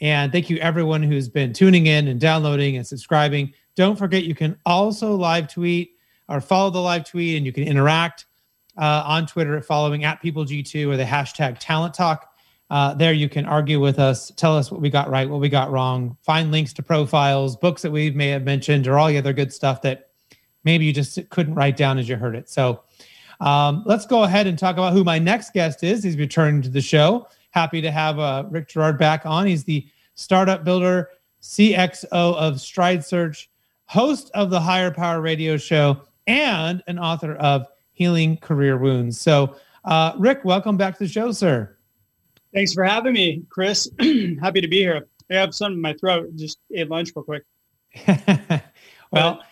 [0.00, 3.54] And thank you everyone who's been tuning in and downloading and subscribing.
[3.76, 5.92] Don't forget you can also live tweet
[6.28, 8.26] or follow the live tweet and you can interact
[8.76, 12.27] uh, on Twitter at following at PeopleG2 or the hashtag Talent Talk.
[12.70, 15.48] Uh, there you can argue with us, tell us what we got right, what we
[15.48, 19.16] got wrong, find links to profiles, books that we may have mentioned, or all the
[19.16, 20.10] other good stuff that
[20.64, 22.48] maybe you just couldn't write down as you heard it.
[22.48, 22.82] So
[23.40, 26.02] um, let's go ahead and talk about who my next guest is.
[26.02, 27.26] He's returning to the show.
[27.50, 29.46] Happy to have uh, Rick Girard back on.
[29.46, 33.48] He's the startup builder, CXO of Stride Search,
[33.86, 39.18] host of the Hire Power Radio Show, and an author of Healing Career Wounds.
[39.18, 41.77] So, uh, Rick, welcome back to the show, sir.
[42.54, 43.90] Thanks for having me, Chris.
[44.40, 45.06] Happy to be here.
[45.30, 46.34] I have something in my throat.
[46.36, 47.44] Just ate lunch real quick.
[49.10, 49.42] well,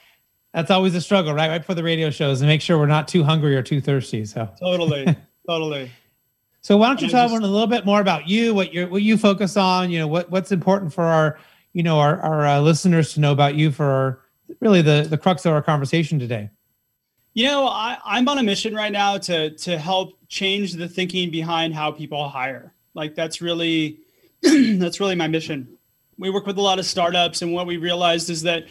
[0.55, 1.49] that's always a struggle, right?
[1.49, 4.25] Right for the radio shows and make sure we're not too hungry or too thirsty.
[4.25, 5.15] So totally,
[5.49, 5.91] totally.
[6.63, 9.03] So why don't you tell just, a little bit more about you, what you what
[9.03, 11.39] you focus on, you know, what what's important for our,
[11.75, 14.21] you know, our our uh, listeners to know about you for our,
[14.61, 16.51] really the the crux of our conversation today.
[17.35, 21.31] You know, I, I'm on a mission right now to to help change the thinking
[21.31, 22.73] behind how people hire.
[22.97, 24.01] Like that's really
[24.43, 25.69] that's really my mission.
[26.19, 28.65] We work with a lot of startups, and what we realized is that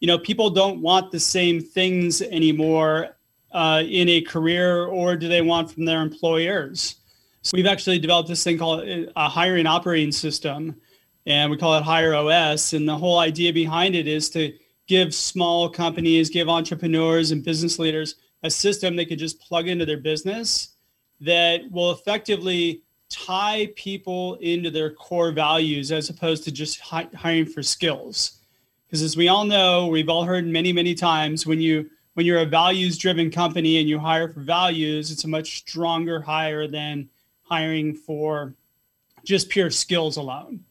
[0.00, 3.16] you know people don't want the same things anymore
[3.52, 6.96] uh, in a career, or do they want from their employers?
[7.42, 10.74] So we've actually developed this thing called a hiring operating system,
[11.24, 12.74] and we call it Hire OS.
[12.74, 14.52] And the whole idea behind it is to
[14.88, 19.86] give small companies, give entrepreneurs and business leaders a system they could just plug into
[19.86, 20.74] their business
[21.20, 27.44] that will effectively tie people into their core values as opposed to just hi- hiring
[27.44, 28.38] for skills.
[28.86, 32.40] Because as we all know we've all heard many many times when you when you're
[32.40, 37.08] a values driven company and you hire for values it's a much stronger hire than
[37.42, 38.54] hiring for
[39.24, 40.64] just pure skills alone.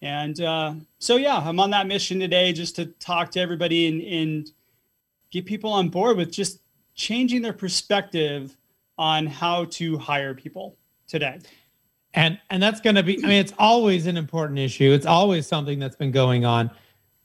[0.00, 4.02] And uh, so yeah i'm on that mission today just to talk to everybody and,
[4.02, 4.52] and
[5.30, 6.60] get people on board with just
[6.94, 8.56] changing their perspective
[8.96, 10.76] on how to hire people
[11.08, 11.40] today.
[12.14, 14.92] And and that's going to be I mean it's always an important issue.
[14.92, 16.70] It's always something that's been going on.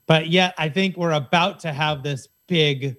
[0.06, 2.96] But yet I think we're about to have this big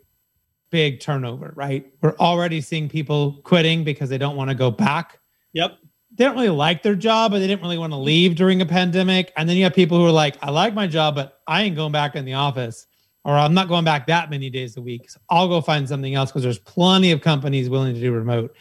[0.71, 1.91] big turnover, right?
[2.02, 5.19] We're already seeing people quitting because they don't want to go back.
[5.54, 5.78] Yep.
[6.15, 8.65] They don't really like their job, but they didn't really want to leave during a
[8.65, 9.32] pandemic.
[9.38, 11.76] And then you have people who are like, I like my job, but I ain't
[11.76, 12.88] going back in the office
[13.26, 15.10] or I'm not going back that many days a week.
[15.10, 18.56] So I'll go find something else because there's plenty of companies willing to do remote.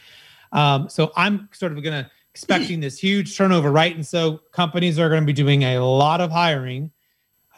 [0.54, 3.94] Um, so I'm sort of going to expecting this huge turnover, right?
[3.94, 6.90] And so companies are going to be doing a lot of hiring.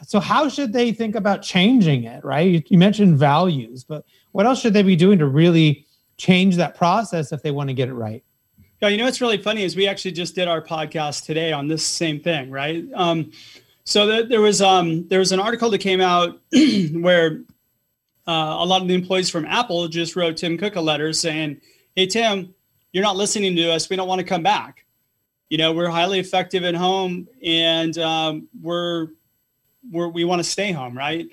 [0.05, 2.47] So how should they think about changing it, right?
[2.47, 6.75] You, you mentioned values, but what else should they be doing to really change that
[6.75, 8.23] process if they want to get it right?
[8.81, 11.67] Yeah, you know what's really funny is we actually just did our podcast today on
[11.67, 12.85] this same thing, right?
[12.93, 13.31] Um,
[13.83, 16.39] so the, there was um, there was an article that came out
[16.91, 17.41] where
[18.27, 21.59] uh, a lot of the employees from Apple just wrote Tim Cook a letter saying,
[21.95, 22.53] "Hey Tim,
[22.97, 23.89] you're not listening to us.
[23.89, 24.85] We don't want to come back.
[25.49, 29.09] You know, we're highly effective at home, and um, we're
[29.91, 31.27] we're we want to stay home, right?"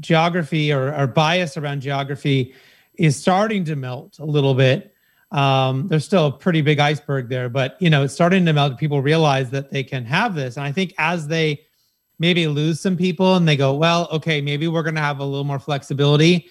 [0.00, 2.54] Geography or, or bias around geography
[2.94, 4.94] is starting to melt a little bit
[5.32, 8.78] um, there's still a pretty big iceberg there, but you know, it's starting to melt.
[8.78, 11.62] People realize that they can have this, and I think as they
[12.18, 15.24] maybe lose some people and they go, well, okay, maybe we're going to have a
[15.24, 16.48] little more flexibility,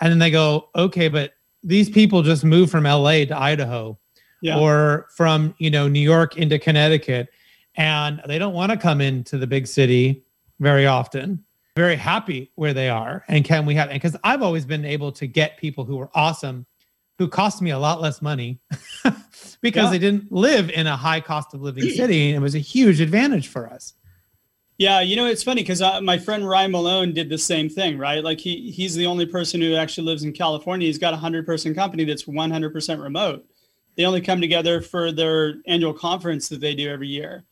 [0.00, 1.32] and then they go, okay, but
[1.64, 3.98] these people just moved from LA to Idaho,
[4.42, 4.58] yeah.
[4.58, 7.28] or from you know New York into Connecticut,
[7.76, 10.24] and they don't want to come into the big city
[10.60, 11.42] very often.
[11.74, 13.88] Very happy where they are, and can we have?
[13.88, 16.66] Because I've always been able to get people who are awesome
[17.18, 18.58] who cost me a lot less money
[19.60, 19.90] because yeah.
[19.90, 23.00] they didn't live in a high cost of living city and it was a huge
[23.00, 23.94] advantage for us
[24.78, 27.96] yeah you know it's funny because uh, my friend ryan malone did the same thing
[27.96, 31.16] right like he he's the only person who actually lives in california he's got a
[31.16, 33.46] 100 person company that's 100% remote
[33.96, 37.44] they only come together for their annual conference that they do every year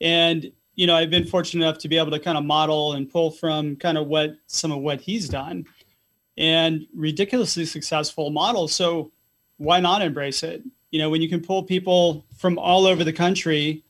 [0.00, 3.10] and you know i've been fortunate enough to be able to kind of model and
[3.10, 5.64] pull from kind of what some of what he's done
[6.36, 9.10] and ridiculously successful model so
[9.58, 10.62] why not embrace it?
[10.90, 13.84] You know, when you can pull people from all over the country,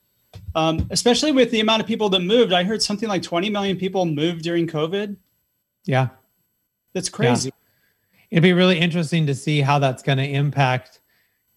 [0.54, 2.52] um, especially with the amount of people that moved.
[2.52, 5.16] I heard something like 20 million people moved during COVID.
[5.84, 6.08] Yeah.
[6.92, 7.48] That's crazy.
[7.48, 8.22] Yeah.
[8.30, 11.00] It'd be really interesting to see how that's going to impact,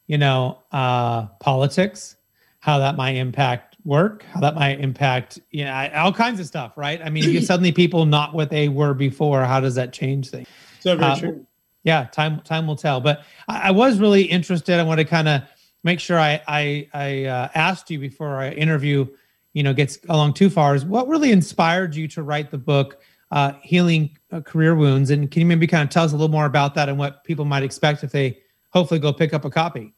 [0.09, 2.17] you know, uh, politics,
[2.59, 6.73] how that might impact work, how that might impact, you know, all kinds of stuff,
[6.75, 7.01] right?
[7.01, 10.47] I mean, if suddenly people not what they were before, how does that change things?
[10.81, 11.45] So very uh, true
[11.83, 12.99] yeah, time time will tell.
[12.99, 14.79] But I, I was really interested.
[14.79, 15.41] I want to kind of
[15.83, 19.07] make sure I I, I uh, asked you before our interview,
[19.53, 20.75] you know, gets along too far.
[20.75, 25.09] Is what really inspired you to write the book, uh, "Healing uh, Career Wounds"?
[25.09, 27.23] And can you maybe kind of tell us a little more about that and what
[27.23, 28.39] people might expect if they
[28.71, 29.93] hopefully go pick up a copy?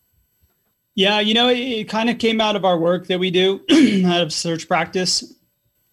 [0.96, 3.62] Yeah, you know, it, it kind of came out of our work that we do
[4.06, 5.36] out of search practice.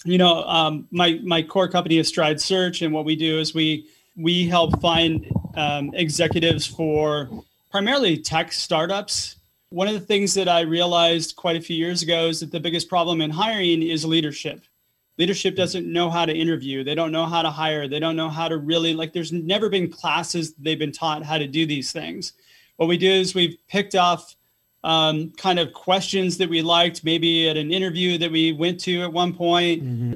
[0.04, 3.54] You know, um, my my core company is Stride Search, and what we do is
[3.54, 7.28] we we help find um, executives for
[7.70, 9.36] primarily tech startups.
[9.70, 12.60] One of the things that I realized quite a few years ago is that the
[12.60, 14.62] biggest problem in hiring is leadership.
[15.18, 16.84] Leadership doesn't know how to interview.
[16.84, 17.86] They don't know how to hire.
[17.88, 21.38] They don't know how to really, like, there's never been classes they've been taught how
[21.38, 22.34] to do these things.
[22.76, 24.36] What we do is we've picked off
[24.84, 29.02] um, kind of questions that we liked, maybe at an interview that we went to
[29.02, 29.82] at one point.
[29.82, 30.14] Mm-hmm.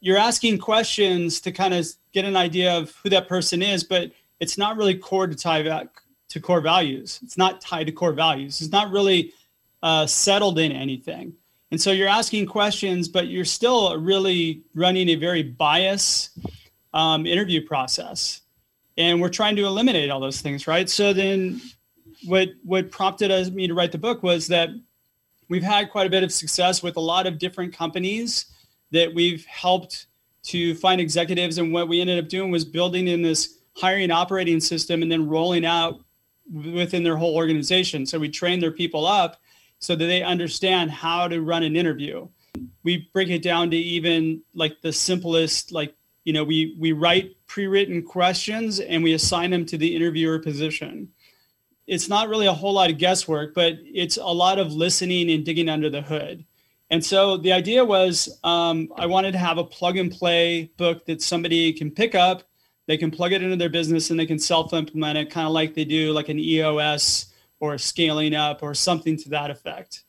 [0.00, 4.10] You're asking questions to kind of get an idea of who that person is, but
[4.40, 5.88] it's not really core to tie back
[6.30, 7.20] to core values.
[7.22, 8.60] It's not tied to core values.
[8.60, 9.32] It's not really
[9.82, 11.34] uh, settled in anything.
[11.70, 16.38] And so you're asking questions, but you're still really running a very biased
[16.92, 18.42] um, interview process.
[18.98, 20.88] And we're trying to eliminate all those things, right?
[20.88, 21.62] So then
[22.26, 24.70] what what prompted us me to write the book was that
[25.48, 28.46] we've had quite a bit of success with a lot of different companies
[28.90, 30.06] that we've helped
[30.44, 31.58] to find executives.
[31.58, 35.28] And what we ended up doing was building in this hiring operating system and then
[35.28, 36.00] rolling out
[36.52, 38.04] within their whole organization.
[38.06, 39.40] So we train their people up
[39.78, 42.28] so that they understand how to run an interview.
[42.82, 47.34] We break it down to even like the simplest, like, you know, we, we write
[47.46, 51.08] pre-written questions and we assign them to the interviewer position.
[51.92, 55.44] It's not really a whole lot of guesswork, but it's a lot of listening and
[55.44, 56.44] digging under the hood.
[56.90, 61.06] And so the idea was um, I wanted to have a plug and play book
[61.06, 62.44] that somebody can pick up
[62.86, 65.74] they can plug it into their business and they can self-implement it kind of like
[65.74, 70.04] they do like an EOS or scaling up or something to that effect.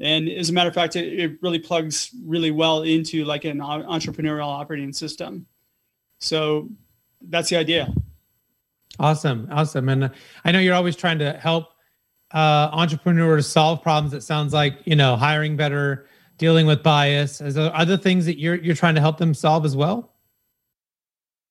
[0.00, 3.58] And as a matter of fact, it, it really plugs really well into like an
[3.58, 5.46] entrepreneurial operating system.
[6.18, 6.68] So
[7.22, 7.92] that's the idea.
[8.98, 9.48] Awesome.
[9.50, 9.88] Awesome.
[9.88, 10.10] And
[10.44, 11.74] I know you're always trying to help
[12.34, 14.12] uh, entrepreneurs solve problems?
[14.12, 17.40] It sounds like you know hiring better, dealing with bias.
[17.40, 20.12] Is there other things that you're you're trying to help them solve as well?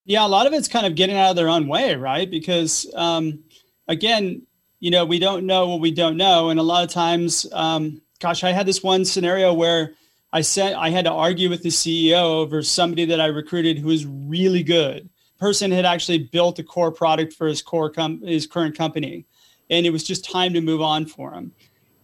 [0.05, 2.29] Yeah, a lot of it's kind of getting out of their own way, right?
[2.29, 3.43] Because um,
[3.87, 4.45] again,
[4.81, 8.01] you know, we don't know what we don't know, and a lot of times, um,
[8.19, 9.93] gosh, I had this one scenario where
[10.33, 13.87] I said I had to argue with the CEO over somebody that I recruited who
[13.87, 15.09] was really good.
[15.43, 19.25] Person had actually built a core product for his core com- his current company,
[19.69, 21.51] and it was just time to move on for him.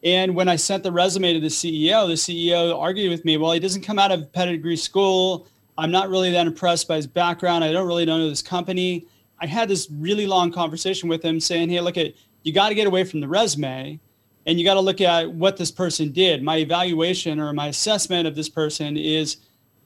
[0.03, 3.53] And when I sent the resume to the CEO, the CEO argued with me, well,
[3.53, 5.47] he doesn't come out of pedigree school.
[5.77, 7.63] I'm not really that impressed by his background.
[7.63, 9.05] I don't really know this company.
[9.39, 12.75] I had this really long conversation with him saying, hey, look at you got to
[12.75, 14.01] get away from the resume
[14.47, 16.43] and you got to look at what this person did.
[16.43, 19.37] My evaluation or my assessment of this person is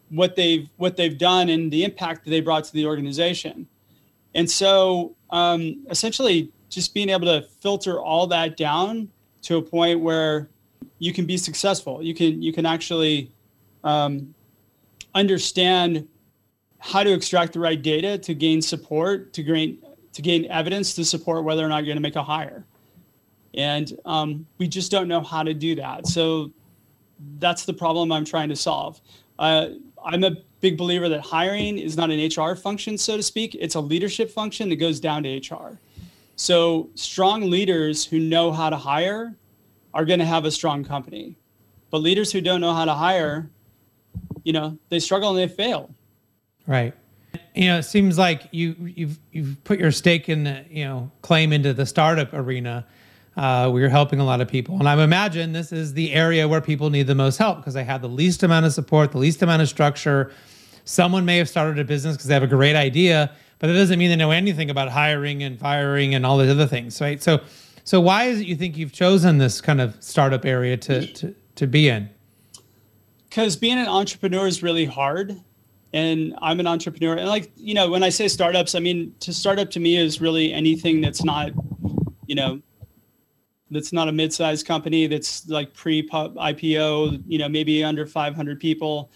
[0.09, 3.67] what they've what they've done and the impact that they brought to the organization.
[4.35, 9.09] And so um, essentially just being able to filter all that down
[9.43, 10.49] to a point where
[10.99, 12.01] you can be successful.
[12.01, 13.31] You can you can actually
[13.83, 14.33] um,
[15.13, 16.07] understand
[16.79, 19.77] how to extract the right data to gain support, to gain
[20.13, 22.65] to gain evidence to support whether or not you're going to make a hire.
[23.55, 26.07] And um, we just don't know how to do that.
[26.07, 26.51] So
[27.39, 28.99] that's the problem I'm trying to solve.
[29.39, 29.69] Uh,
[30.05, 33.55] I'm a big believer that hiring is not an HR function, so to speak.
[33.55, 35.79] It's a leadership function that goes down to HR.
[36.35, 39.35] So strong leaders who know how to hire
[39.93, 41.35] are going to have a strong company.
[41.89, 43.49] But leaders who don't know how to hire,
[44.43, 45.93] you know, they struggle and they fail.
[46.65, 46.93] Right
[47.55, 51.11] you know, it seems like you you've you've put your stake in the you know
[51.21, 52.85] claim into the startup arena.
[53.35, 56.47] Uh, where you're helping a lot of people, and I imagine this is the area
[56.47, 59.17] where people need the most help because they have the least amount of support, the
[59.17, 60.31] least amount of structure.
[60.85, 63.97] Someone may have started a business because they have a great idea, but that doesn't
[63.97, 67.23] mean they know anything about hiring and firing and all these other things, right?
[67.23, 67.41] So,
[67.83, 71.35] so why is it you think you've chosen this kind of startup area to to
[71.55, 72.11] to be in?
[73.29, 75.41] Because being an entrepreneur is really hard
[75.93, 77.15] and I'm an entrepreneur.
[77.15, 80.19] And like, you know, when I say startups, I mean, to startup to me is
[80.19, 81.51] really anything that's not,
[82.27, 82.61] you know,
[83.73, 89.11] that's not a mid-sized company that's like pre-IPO, you know, maybe under 500 people.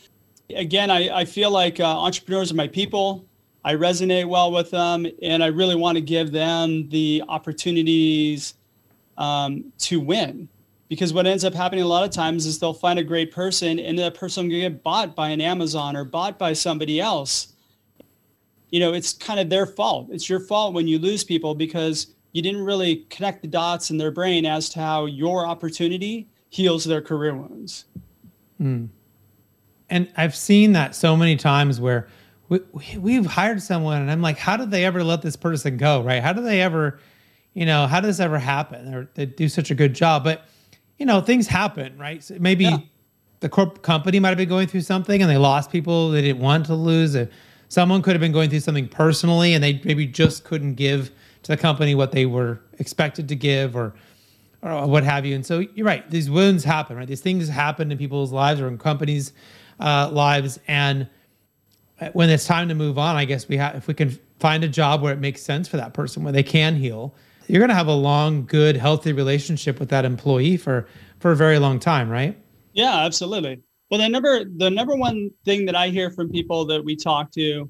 [0.55, 3.25] Again, I, I feel like uh, entrepreneurs are my people.
[3.63, 8.53] I resonate well with them, and I really want to give them the opportunities
[9.17, 10.47] um, to win
[10.89, 13.79] because what ends up happening a lot of times is they'll find a great person
[13.79, 17.53] and that person will get bought by an Amazon or bought by somebody else.
[18.69, 20.07] You know, it's kind of their fault.
[20.11, 23.97] It's your fault when you lose people because you didn't really connect the dots in
[23.97, 27.85] their brain as to how your opportunity heals their career wounds.
[28.61, 28.89] Mm.
[29.89, 32.07] And I've seen that so many times where
[32.49, 32.59] we,
[32.97, 36.01] we, have hired someone and I'm like, how did they ever let this person go?
[36.01, 36.21] Right.
[36.21, 36.99] How do they ever,
[37.53, 38.93] you know, how does this ever happen?
[38.93, 40.23] Or they do such a good job.
[40.23, 40.45] But
[40.97, 42.23] you know, things happen, right?
[42.23, 42.77] So maybe yeah.
[43.39, 46.41] the corp company might have been going through something and they lost people they didn't
[46.41, 47.15] want to lose.
[47.69, 51.11] Someone could have been going through something personally and they maybe just couldn't give
[51.47, 53.93] to the company what they were expected to give or
[54.61, 55.35] or what have you.
[55.35, 57.07] And so you're right, these wounds happen, right?
[57.07, 59.31] These things happen in people's lives or in companies'
[59.79, 60.59] uh, lives.
[60.67, 61.07] And
[62.13, 64.67] when it's time to move on, I guess we have, if we can find a
[64.67, 67.15] job where it makes sense for that person, where they can heal,
[67.47, 70.87] you're going to have a long, good, healthy relationship with that employee for
[71.19, 72.37] for a very long time, right?
[72.73, 73.61] Yeah, absolutely.
[73.89, 77.31] Well, the number the number one thing that I hear from people that we talk
[77.31, 77.69] to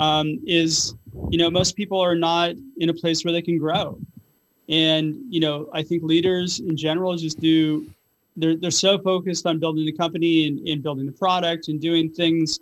[0.00, 0.94] um, is,
[1.30, 3.98] you know, most people are not in a place where they can grow,
[4.68, 7.88] and you know, I think leaders in general just do.
[8.36, 12.10] They're they're so focused on building the company and, and building the product and doing
[12.10, 12.58] things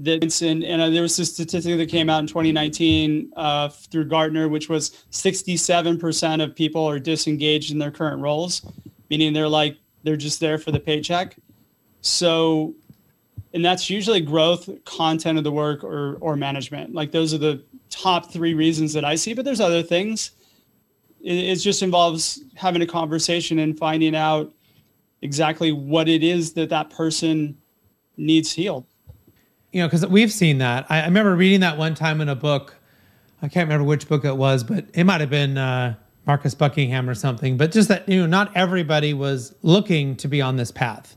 [0.00, 4.06] that and, and uh, there was a statistic that came out in 2019 uh, through
[4.06, 8.66] Gartner, which was 67% of people are disengaged in their current roles,
[9.10, 11.36] meaning they're like they're just there for the paycheck.
[12.00, 12.74] So,
[13.52, 16.94] and that's usually growth, content of the work, or or management.
[16.94, 19.34] Like those are the top three reasons that I see.
[19.34, 20.32] But there's other things.
[21.20, 24.52] It, it just involves having a conversation and finding out
[25.22, 27.58] exactly what it is that that person
[28.16, 28.86] needs healed
[29.72, 30.86] you know, because we've seen that.
[30.88, 32.74] I, I, remember reading that one time in a book.
[33.42, 35.94] I can't remember which book it was, but it might have been uh,
[36.26, 37.56] Marcus Buckingham or something.
[37.56, 41.16] But just that, you know, not everybody was looking to be on this path.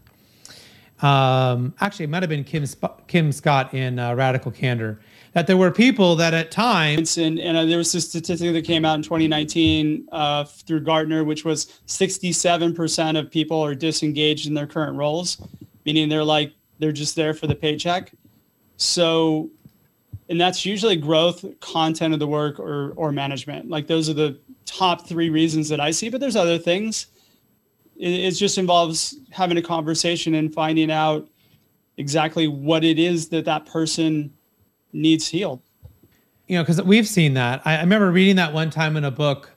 [1.04, 5.00] Um, actually, it might have been Kim, Sp- Kim Scott in uh, Radical Candor.
[5.34, 7.18] That there were people that at times.
[7.18, 11.24] And, and uh, there was a statistic that came out in 2019 uh, through Gartner,
[11.24, 15.42] which was 67% of people are disengaged in their current roles,
[15.86, 18.12] meaning they're like, they're just there for the paycheck.
[18.78, 19.50] So,
[20.30, 23.70] and that's usually growth, content of the work, or or management.
[23.70, 26.10] Like those are the top three reasons that I see.
[26.10, 27.08] But there's other things.
[27.98, 31.28] It, it just involves having a conversation and finding out
[31.98, 34.34] exactly what it is that that person
[34.92, 35.62] needs healed.
[36.48, 37.62] You know, because we've seen that.
[37.66, 39.52] I, I, remember reading that one time in a book.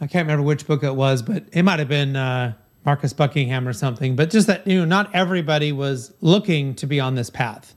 [0.00, 2.54] I can't remember which book it was, but it might have been uh,
[2.84, 4.16] Marcus Buckingham or something.
[4.16, 7.74] But just that, you know, not everybody was looking to be on this path.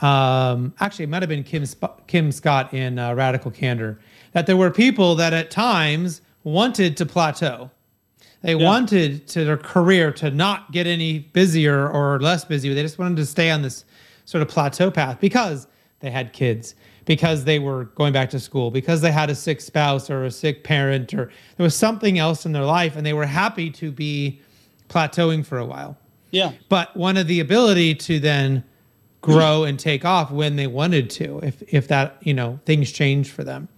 [0.00, 4.00] Um, actually, it might have been Kim, Sp- Kim Scott in uh, Radical Candor.
[4.32, 7.70] That there were people that at times wanted to plateau.
[8.42, 8.64] They yeah.
[8.64, 12.72] wanted to their career to not get any busier or less busy.
[12.72, 13.84] They just wanted to stay on this
[14.24, 15.66] sort of plateau path because
[16.00, 16.74] they had kids,
[17.04, 20.30] because they were going back to school, because they had a sick spouse or a
[20.30, 23.92] sick parent, or there was something else in their life, and they were happy to
[23.92, 24.40] be
[24.88, 25.98] plateauing for a while.
[26.30, 26.52] Yeah.
[26.68, 28.64] But wanted the ability to then
[29.20, 33.30] grow and take off when they wanted to, if if that you know things changed
[33.30, 33.68] for them.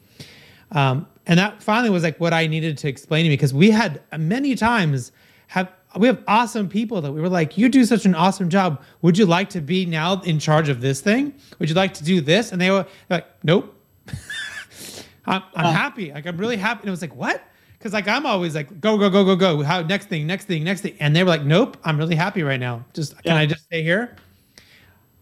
[0.71, 3.71] Um, and that finally was like what I needed to explain to me because we
[3.71, 5.13] had many times
[5.49, 8.83] have we have awesome people that we were like, you do such an awesome job.
[9.03, 11.35] Would you like to be now in charge of this thing?
[11.59, 12.53] Would you like to do this?
[12.53, 13.79] And they were like, nope.
[15.27, 16.13] I'm, I'm uh, happy.
[16.13, 16.81] Like I'm really happy.
[16.81, 17.43] And it was like, what?
[17.79, 19.63] Because like I'm always like, go, go, go, go, go.
[19.63, 20.97] How next thing, next thing, next thing.
[20.99, 21.77] And they were like, nope.
[21.85, 22.85] I'm really happy right now.
[22.95, 23.33] Just yeah.
[23.33, 24.17] can I just stay here?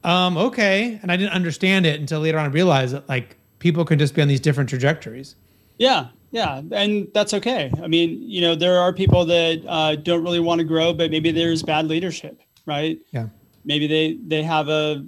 [0.04, 0.98] Um, okay.
[1.02, 4.14] And I didn't understand it until later on I realized that like people can just
[4.14, 5.34] be on these different trajectories.
[5.80, 7.72] Yeah, yeah, and that's okay.
[7.82, 11.10] I mean, you know, there are people that uh, don't really want to grow, but
[11.10, 12.98] maybe there's bad leadership, right?
[13.12, 13.28] Yeah.
[13.64, 15.06] Maybe they they have a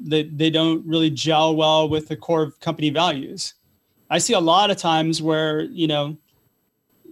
[0.00, 3.52] they they don't really gel well with the core company values.
[4.08, 6.16] I see a lot of times where you know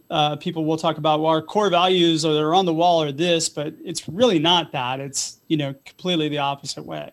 [0.08, 3.12] uh, people will talk about well, our core values or they're on the wall or
[3.12, 5.00] this, but it's really not that.
[5.00, 7.10] It's you know completely the opposite way.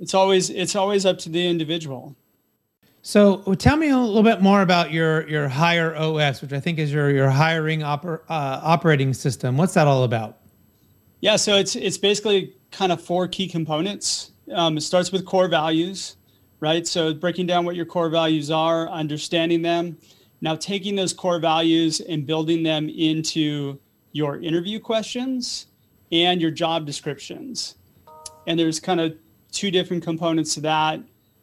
[0.00, 2.16] It's always it's always up to the individual.
[3.04, 6.78] So tell me a little bit more about your your Hire OS, which I think
[6.78, 9.56] is your your hiring oper, uh, operating system.
[9.56, 10.38] What's that all about?
[11.20, 14.30] Yeah, so it's it's basically kind of four key components.
[14.52, 16.16] Um, it starts with core values,
[16.60, 16.86] right?
[16.86, 19.98] So breaking down what your core values are, understanding them,
[20.40, 23.80] now taking those core values and building them into
[24.12, 25.66] your interview questions
[26.12, 27.76] and your job descriptions.
[28.46, 29.16] And there's kind of
[29.50, 31.00] two different components to that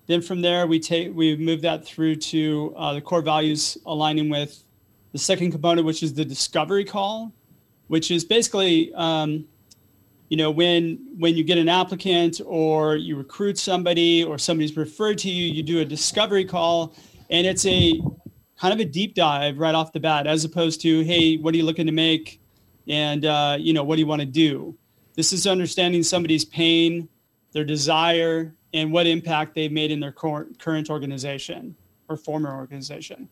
[0.10, 4.28] then from there, we take we move that through to uh, the core values aligning
[4.28, 4.64] with
[5.12, 7.32] the second component, which is the discovery call,
[7.90, 9.46] which is basically um,
[10.30, 15.20] you know when when you get an applicant or you recruit somebody or somebody's referred
[15.20, 16.96] to you, you do a discovery call,
[17.30, 18.02] and it's a
[18.60, 21.58] kind of a deep dive right off the bat, as opposed to hey, what are
[21.58, 22.42] you looking to make,
[22.88, 24.76] and uh, you know what do you want to do.
[25.16, 27.08] This is understanding somebody's pain,
[27.52, 31.76] their desire, and what impact they've made in their current organization
[32.08, 33.30] or former organization.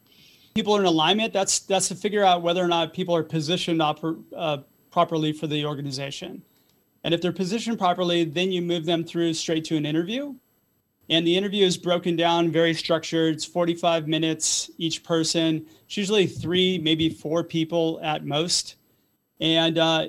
[0.55, 1.33] People are in alignment.
[1.33, 4.57] That's that's to figure out whether or not people are positioned uh,
[4.91, 6.41] properly for the organization.
[7.03, 10.33] And if they're positioned properly, then you move them through straight to an interview.
[11.09, 13.35] And the interview is broken down, very structured.
[13.35, 15.65] It's 45 minutes each person.
[15.85, 18.75] It's usually three, maybe four people at most.
[19.39, 20.07] And uh,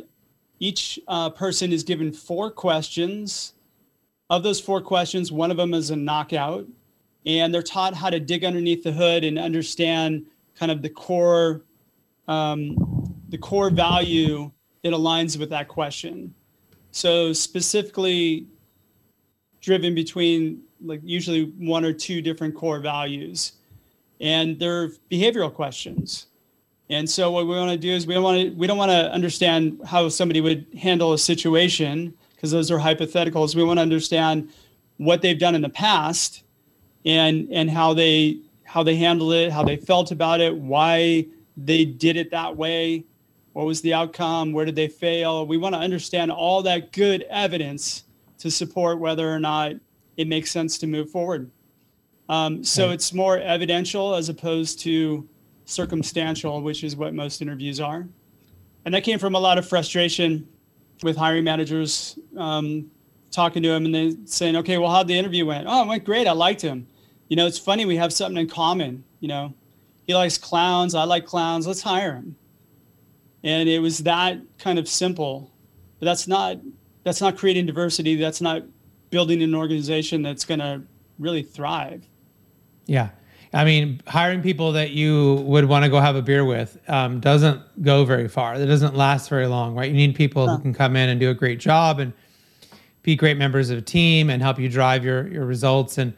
[0.59, 3.53] each uh, person is given four questions
[4.31, 6.67] of those four questions, one of them is a knockout,
[7.25, 11.63] and they're taught how to dig underneath the hood and understand kind of the core,
[12.27, 12.77] um,
[13.29, 14.51] the core value
[14.83, 16.35] that aligns with that question.
[16.91, 18.47] So specifically
[19.61, 23.53] driven between like usually one or two different core values,
[24.21, 26.27] and they're behavioral questions.
[26.91, 28.91] And so what we want to do is we don't want to we don't want
[28.91, 33.57] to understand how somebody would handle a situation because those are hypotheticals.
[33.57, 34.51] We want to understand
[34.97, 36.45] what they've done in the past
[37.05, 41.27] and and how they how they handled it, how they felt about it, why
[41.57, 43.05] they did it that way,
[43.55, 45.47] what was the outcome, where did they fail.
[45.47, 48.05] We want to understand all that good evidence
[48.39, 49.73] to support whether or not
[50.17, 51.51] it makes sense to move forward.
[52.29, 55.29] Um, so it's more evidential as opposed to
[55.65, 58.07] circumstantial, which is what most interviews are.
[58.85, 60.47] And that came from a lot of frustration
[61.03, 62.91] with hiring managers, um,
[63.31, 65.67] talking to him and they saying, okay, well, how'd the interview went?
[65.69, 66.27] Oh, it went great.
[66.27, 66.87] I liked him.
[67.29, 67.85] You know, it's funny.
[67.85, 69.05] We have something in common.
[69.21, 69.55] You know,
[70.07, 70.95] he likes clowns.
[70.95, 71.67] I like clowns.
[71.67, 72.37] Let's hire him.
[73.45, 75.53] And it was that kind of simple,
[75.99, 76.59] but that's not,
[77.05, 78.17] that's not creating diversity.
[78.17, 78.65] That's not
[79.11, 80.83] building an organization that's going to
[81.19, 82.07] really thrive.
[82.87, 83.11] Yeah.
[83.53, 87.19] I mean, hiring people that you would want to go have a beer with um,
[87.21, 88.57] doesn't go very far.
[88.57, 89.89] It doesn't last very long, right?
[89.89, 92.13] You need people who can come in and do a great job and
[93.03, 95.97] be great members of a team and help you drive your your results.
[95.97, 96.13] And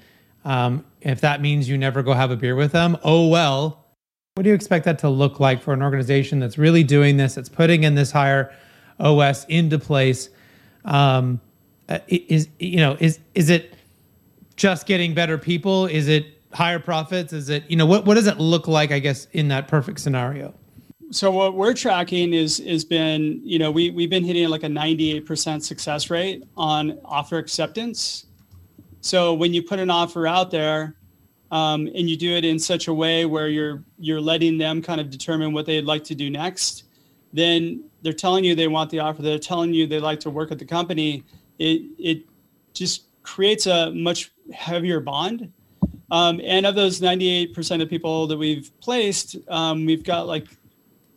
[0.44, 3.76] um, if that means you never go have a beer with them, oh well.
[4.34, 7.34] What do you expect that to look like for an organization that's really doing this,
[7.34, 8.54] that's putting in this Hire
[8.98, 10.30] OS into place?
[10.84, 11.40] Um,
[11.88, 13.74] uh, is you know is is it
[14.56, 15.86] just getting better people?
[15.86, 17.32] Is it higher profits?
[17.32, 18.92] Is it you know what what does it look like?
[18.92, 20.54] I guess in that perfect scenario.
[21.12, 24.68] So what we're tracking is is been you know we we've been hitting like a
[24.68, 28.26] 98% success rate on offer acceptance.
[29.00, 30.94] So when you put an offer out there,
[31.50, 35.00] um, and you do it in such a way where you're you're letting them kind
[35.00, 36.84] of determine what they'd like to do next,
[37.32, 39.22] then they're telling you they want the offer.
[39.22, 41.24] They're telling you they like to work at the company.
[41.58, 42.22] It it
[42.72, 45.52] just creates a much heavier bond.
[46.10, 50.46] Um, and of those 98% of people that we've placed, um, we've got like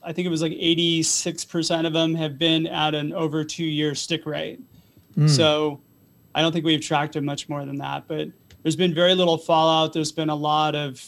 [0.05, 3.95] I think it was like 86% of them have been at an over two year
[3.95, 4.59] stick rate.
[5.17, 5.29] Mm.
[5.29, 5.79] So
[6.35, 8.27] I don't think we've tracked it much more than that, but
[8.61, 9.93] there's been very little fallout.
[9.93, 11.01] There's been a lot of,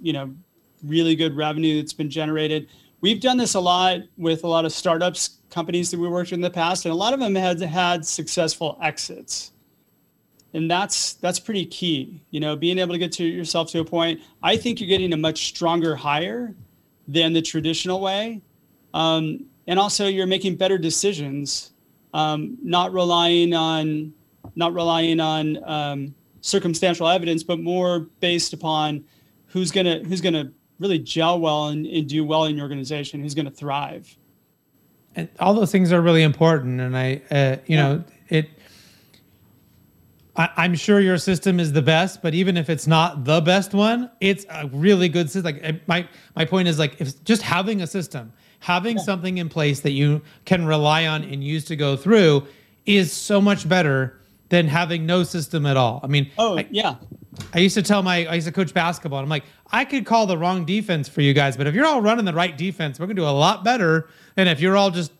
[0.00, 0.34] you know,
[0.82, 2.68] really good revenue that's been generated.
[3.00, 6.38] We've done this a lot with a lot of startups, companies that we worked with
[6.38, 9.52] in the past, and a lot of them had had successful exits.
[10.54, 12.22] And that's that's pretty key.
[12.30, 14.20] You know, being able to get to yourself to a point.
[14.42, 16.54] I think you're getting a much stronger hire
[17.06, 18.40] than the traditional way,
[18.94, 21.72] um, and also you're making better decisions,
[22.14, 24.14] um, not relying on
[24.56, 29.04] not relying on um, circumstantial evidence, but more based upon
[29.46, 33.34] who's gonna who's gonna really gel well and, and do well in your organization, who's
[33.34, 34.16] gonna thrive.
[35.14, 36.80] And all those things are really important.
[36.80, 37.82] And I, uh, you yeah.
[37.82, 38.04] know.
[40.38, 43.74] I, am sure your system is the best, but even if it's not the best
[43.74, 45.52] one, it's a really good system.
[45.52, 49.02] Like eh, my my point is like if just having a system, having yeah.
[49.02, 52.46] something in place that you can rely on and use to go through
[52.86, 56.00] is so much better than having no system at all.
[56.04, 56.94] I mean, oh I, yeah.
[57.52, 59.18] I used to tell my I used to coach basketball.
[59.18, 61.86] And I'm like, I could call the wrong defense for you guys, but if you're
[61.86, 64.92] all running the right defense, we're gonna do a lot better than if you're all
[64.92, 65.10] just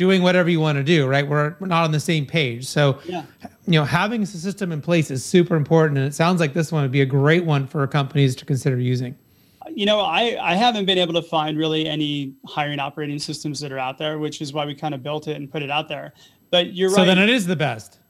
[0.00, 1.06] doing whatever you want to do.
[1.06, 1.28] Right?
[1.28, 2.66] We're we're not on the same page.
[2.66, 3.24] So, yeah.
[3.66, 6.72] you know, having a system in place is super important, and it sounds like this
[6.72, 9.14] one would be a great one for companies to consider using.
[9.68, 13.70] You know, I, I haven't been able to find really any hiring operating systems that
[13.70, 15.86] are out there, which is why we kind of built it and put it out
[15.86, 16.14] there.
[16.50, 17.02] But you're so right.
[17.02, 18.00] So then it is the best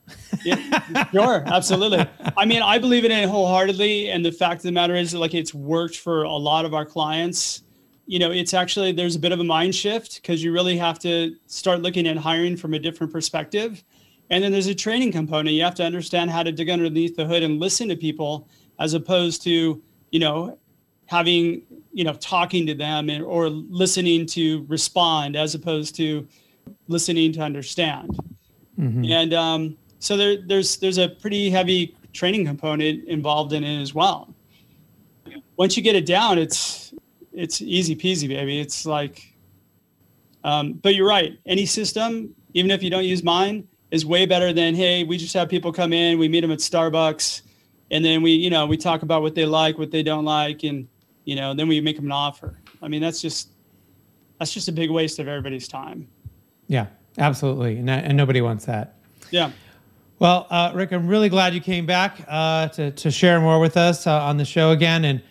[0.45, 2.07] yeah, sure, absolutely.
[2.37, 5.35] I mean, I believe in it wholeheartedly, and the fact of the matter is, like,
[5.35, 7.63] it's worked for a lot of our clients.
[8.11, 10.99] You know, it's actually there's a bit of a mind shift because you really have
[10.99, 13.85] to start looking at hiring from a different perspective,
[14.31, 15.55] and then there's a training component.
[15.55, 18.49] You have to understand how to dig underneath the hood and listen to people,
[18.81, 19.81] as opposed to
[20.11, 20.59] you know
[21.07, 26.27] having you know talking to them and, or listening to respond, as opposed to
[26.89, 28.11] listening to understand.
[28.77, 29.05] Mm-hmm.
[29.05, 33.95] And um, so there, there's there's a pretty heavy training component involved in it as
[33.95, 34.35] well.
[35.57, 36.90] Once you get it down, it's
[37.33, 38.61] it's easy peasy, baby.
[38.61, 39.35] It's like,
[40.45, 41.39] um, but you're right.
[41.47, 45.35] Any system, even if you don't use mine, is way better than hey, we just
[45.35, 47.43] have people come in, we meet them at Starbucks,
[47.91, 50.63] and then we you know we talk about what they like, what they don't like,
[50.63, 50.89] and
[51.25, 52.59] you know then we make them an offer.
[52.83, 53.51] I mean that's just
[54.39, 56.09] that's just a big waste of everybody's time.
[56.69, 56.87] Yeah,
[57.19, 58.95] absolutely, and, and nobody wants that.
[59.31, 59.51] Yeah.
[60.21, 63.79] Well, uh, Rick, I'm really glad you came back uh, to, to share more with
[63.79, 65.07] us uh, on the show again.
[65.07, 65.23] And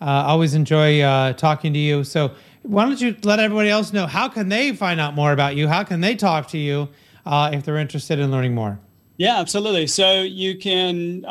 [0.00, 2.04] uh, always enjoy uh, talking to you.
[2.04, 2.32] So,
[2.62, 5.68] why don't you let everybody else know how can they find out more about you?
[5.68, 6.88] How can they talk to you
[7.26, 8.78] uh, if they're interested in learning more?
[9.16, 9.86] Yeah, absolutely.
[9.86, 11.24] So, you can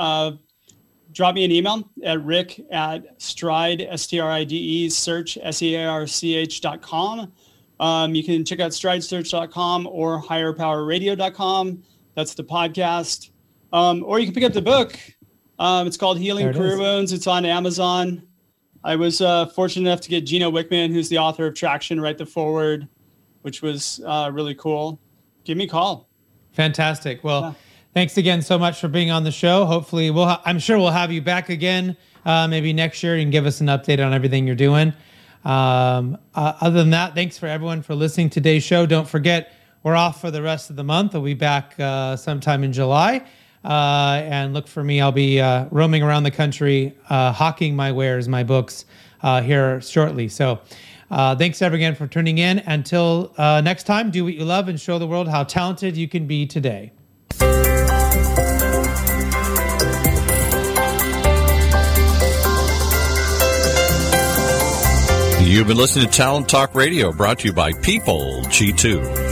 [1.14, 5.38] drop me an email at rick at stride, S T R I D E, search,
[5.42, 7.32] S E A R C H dot com.
[7.80, 11.84] Um, you can check out stridesearch.com or hirepowerradio.com.
[12.16, 13.30] That's the podcast.
[13.72, 14.98] Um, or you can pick up the book.
[15.60, 16.80] Um, it's called Healing it Career is.
[16.80, 17.14] Wounds.
[17.14, 18.24] It's on Amazon.
[18.84, 22.18] I was uh, fortunate enough to get Gino Wickman, who's the author of Traction, write
[22.18, 22.88] the foreword,
[23.42, 25.00] which was uh, really cool.
[25.46, 26.10] Give me a call.
[26.52, 27.24] Fantastic.
[27.24, 27.54] Well, yeah.
[27.94, 29.66] thanks again so much for being on the show.
[29.66, 33.32] Hopefully, we'll ha- I'm sure we'll have you back again uh, maybe next year and
[33.32, 34.94] give us an update on everything you're doing.
[35.46, 38.86] Um, uh, other than that, thanks for everyone for listening to today's show.
[38.86, 39.54] Don't forget
[39.84, 41.14] we're off for the rest of the month.
[41.14, 43.26] We'll be back uh, sometime in July.
[43.64, 45.00] Uh, and look for me.
[45.00, 48.86] I'll be uh, roaming around the country, uh, hawking my wares, my books
[49.22, 50.28] uh, here shortly.
[50.28, 50.60] So
[51.10, 52.60] uh, thanks ever again for tuning in.
[52.60, 56.28] Until next time, do what you love and show the world how talented you can
[56.28, 56.92] be today.
[65.54, 69.23] You've been listening to TalentTalk Radio, brought to you by PeopleG2.